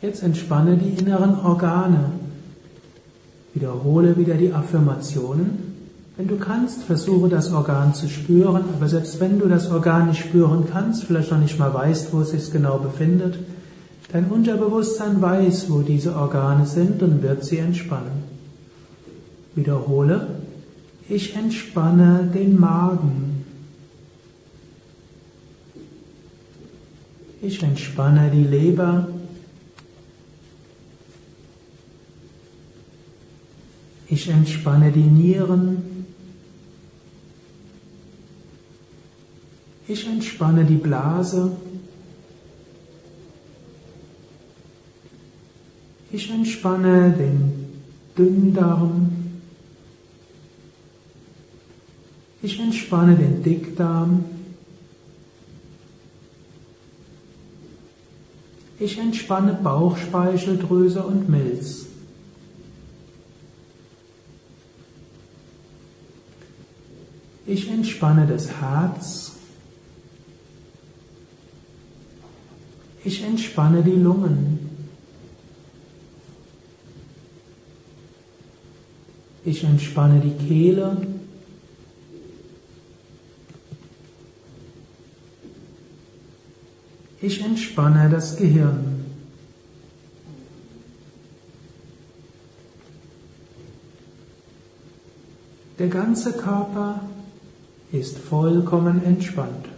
[0.00, 2.10] Jetzt entspanne die inneren Organe.
[3.54, 5.76] Wiederhole wieder die Affirmationen.
[6.16, 10.22] Wenn du kannst, versuche das Organ zu spüren, aber selbst wenn du das Organ nicht
[10.22, 13.38] spüren kannst, vielleicht noch nicht mal weißt, wo es sich genau befindet,
[14.10, 18.31] dein Unterbewusstsein weiß, wo diese Organe sind und wird sie entspannen.
[19.54, 20.40] Wiederhole,
[21.08, 23.44] ich entspanne den Magen.
[27.42, 29.08] Ich entspanne die Leber.
[34.08, 36.06] Ich entspanne die Nieren.
[39.88, 41.50] Ich entspanne die Blase.
[46.12, 47.82] Ich entspanne den
[48.16, 49.11] Dünndarm.
[52.42, 54.24] Ich entspanne den Dickdarm.
[58.80, 61.86] Ich entspanne Bauchspeicheldrüse und Milz.
[67.46, 69.32] Ich entspanne das Herz.
[73.04, 74.68] Ich entspanne die Lungen.
[79.44, 80.96] Ich entspanne die Kehle.
[87.22, 89.06] Ich entspanne das Gehirn.
[95.78, 97.00] Der ganze Körper
[97.92, 99.72] ist vollkommen entspannt.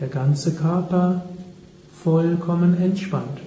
[0.00, 1.24] der ganze Körper
[2.02, 3.40] vollkommen entspannt.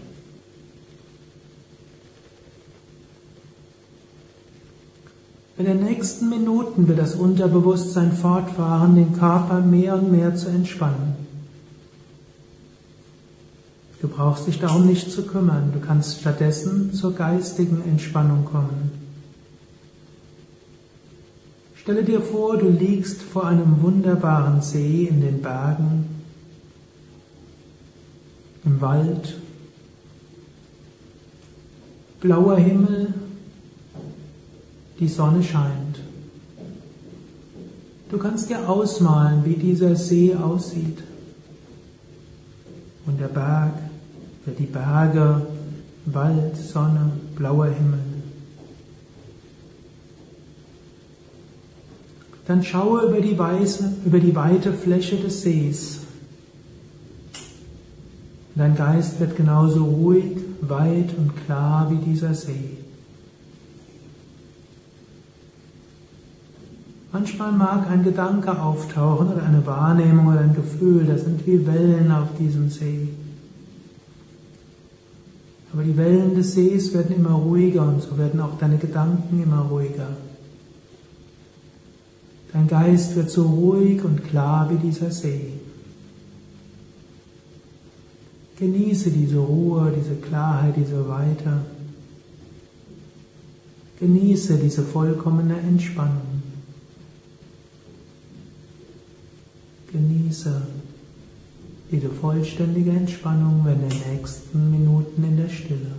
[5.48, 11.15] In den nächsten Minuten wird das Unterbewusstsein fortfahren, den Körper mehr und mehr zu entspannen.
[14.01, 18.91] Du brauchst dich darum nicht zu kümmern, du kannst stattdessen zur geistigen Entspannung kommen.
[21.75, 26.05] Stelle dir vor, du liegst vor einem wunderbaren See in den Bergen,
[28.63, 29.35] im Wald,
[32.21, 33.13] blauer Himmel,
[34.99, 35.99] die Sonne scheint.
[38.09, 40.97] Du kannst dir ausmalen, wie dieser See aussieht.
[43.05, 43.73] Und der Berg,
[44.57, 45.45] die Berge,
[46.05, 47.99] Wald, Sonne, blauer Himmel.
[52.47, 55.99] Dann schaue über die, weiße, über die weite Fläche des Sees.
[58.55, 62.78] Dein Geist wird genauso ruhig, weit und klar wie dieser See.
[67.11, 72.11] Manchmal mag ein Gedanke auftauchen oder eine Wahrnehmung oder ein Gefühl, das sind wie Wellen
[72.11, 73.09] auf diesem See.
[75.73, 79.61] Aber die Wellen des Sees werden immer ruhiger und so werden auch deine Gedanken immer
[79.61, 80.07] ruhiger.
[82.53, 85.53] Dein Geist wird so ruhig und klar wie dieser See.
[88.57, 91.61] Genieße diese Ruhe, diese Klarheit, diese Weite.
[93.99, 96.28] Genieße diese vollkommene Entspannung.
[99.91, 100.61] Genieße
[101.91, 105.98] diese vollständige Entspannung in den nächsten Minuten in der Stille.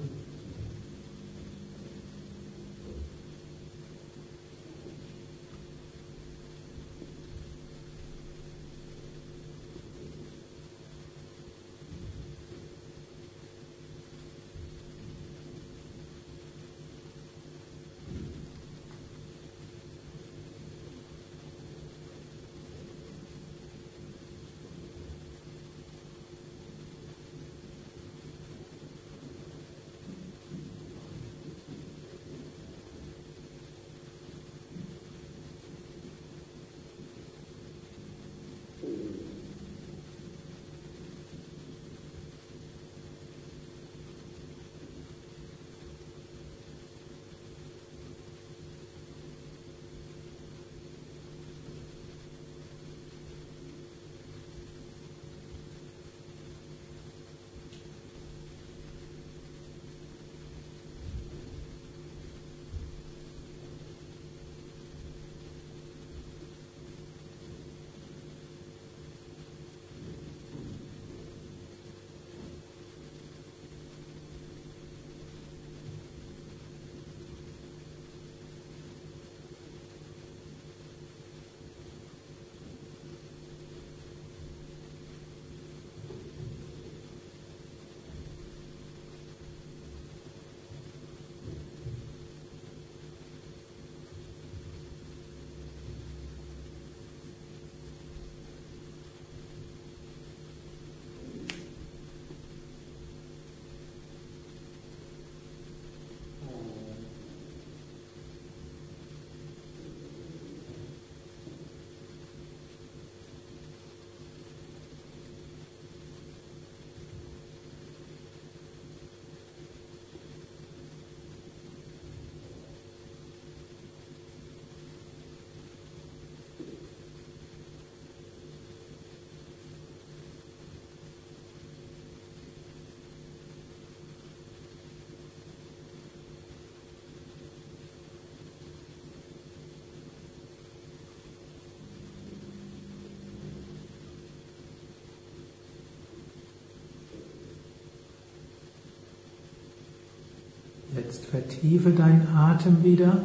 [151.05, 153.23] Jetzt vertiefe deinen Atem wieder.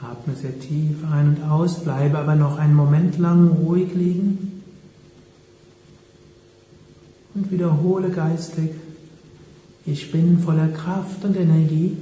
[0.00, 4.62] Atme sehr tief ein und aus, bleibe aber noch einen Moment lang ruhig liegen.
[7.34, 8.70] Und wiederhole geistig,
[9.86, 11.96] ich bin voller Kraft und Energie,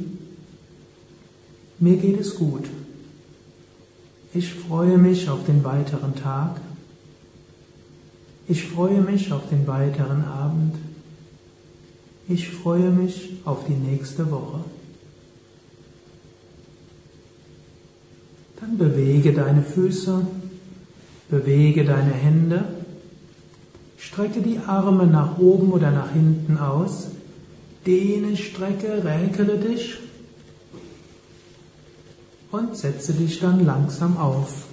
[1.79, 2.65] mir geht es gut,
[4.35, 6.61] ich freue mich auf den weiteren Tag,
[8.47, 10.75] ich freue mich auf den weiteren Abend,
[12.29, 14.61] ich freue mich auf die nächste Woche.
[18.61, 20.27] Dann bewege deine Füße,
[21.31, 22.65] bewege deine Hände,
[23.97, 27.09] strecke die Arme nach oben oder nach hinten aus,
[27.87, 29.99] dehne, strecke, räkele dich
[32.51, 34.67] und setze dich dann langsam auf.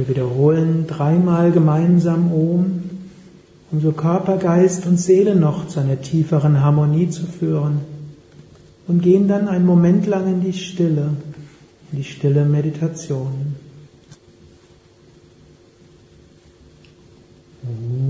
[0.00, 2.82] Wir wiederholen dreimal gemeinsam Om
[3.70, 7.80] um so Körper, Geist und Seele noch zu einer tieferen Harmonie zu führen.
[8.88, 11.10] Und gehen dann einen Moment lang in die Stille,
[11.92, 13.56] in die stille Meditation.
[17.62, 18.09] Loka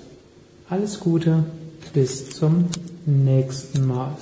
[0.70, 1.42] Alles Gute,
[1.92, 2.66] bis zum
[3.04, 4.12] nächsten Mal.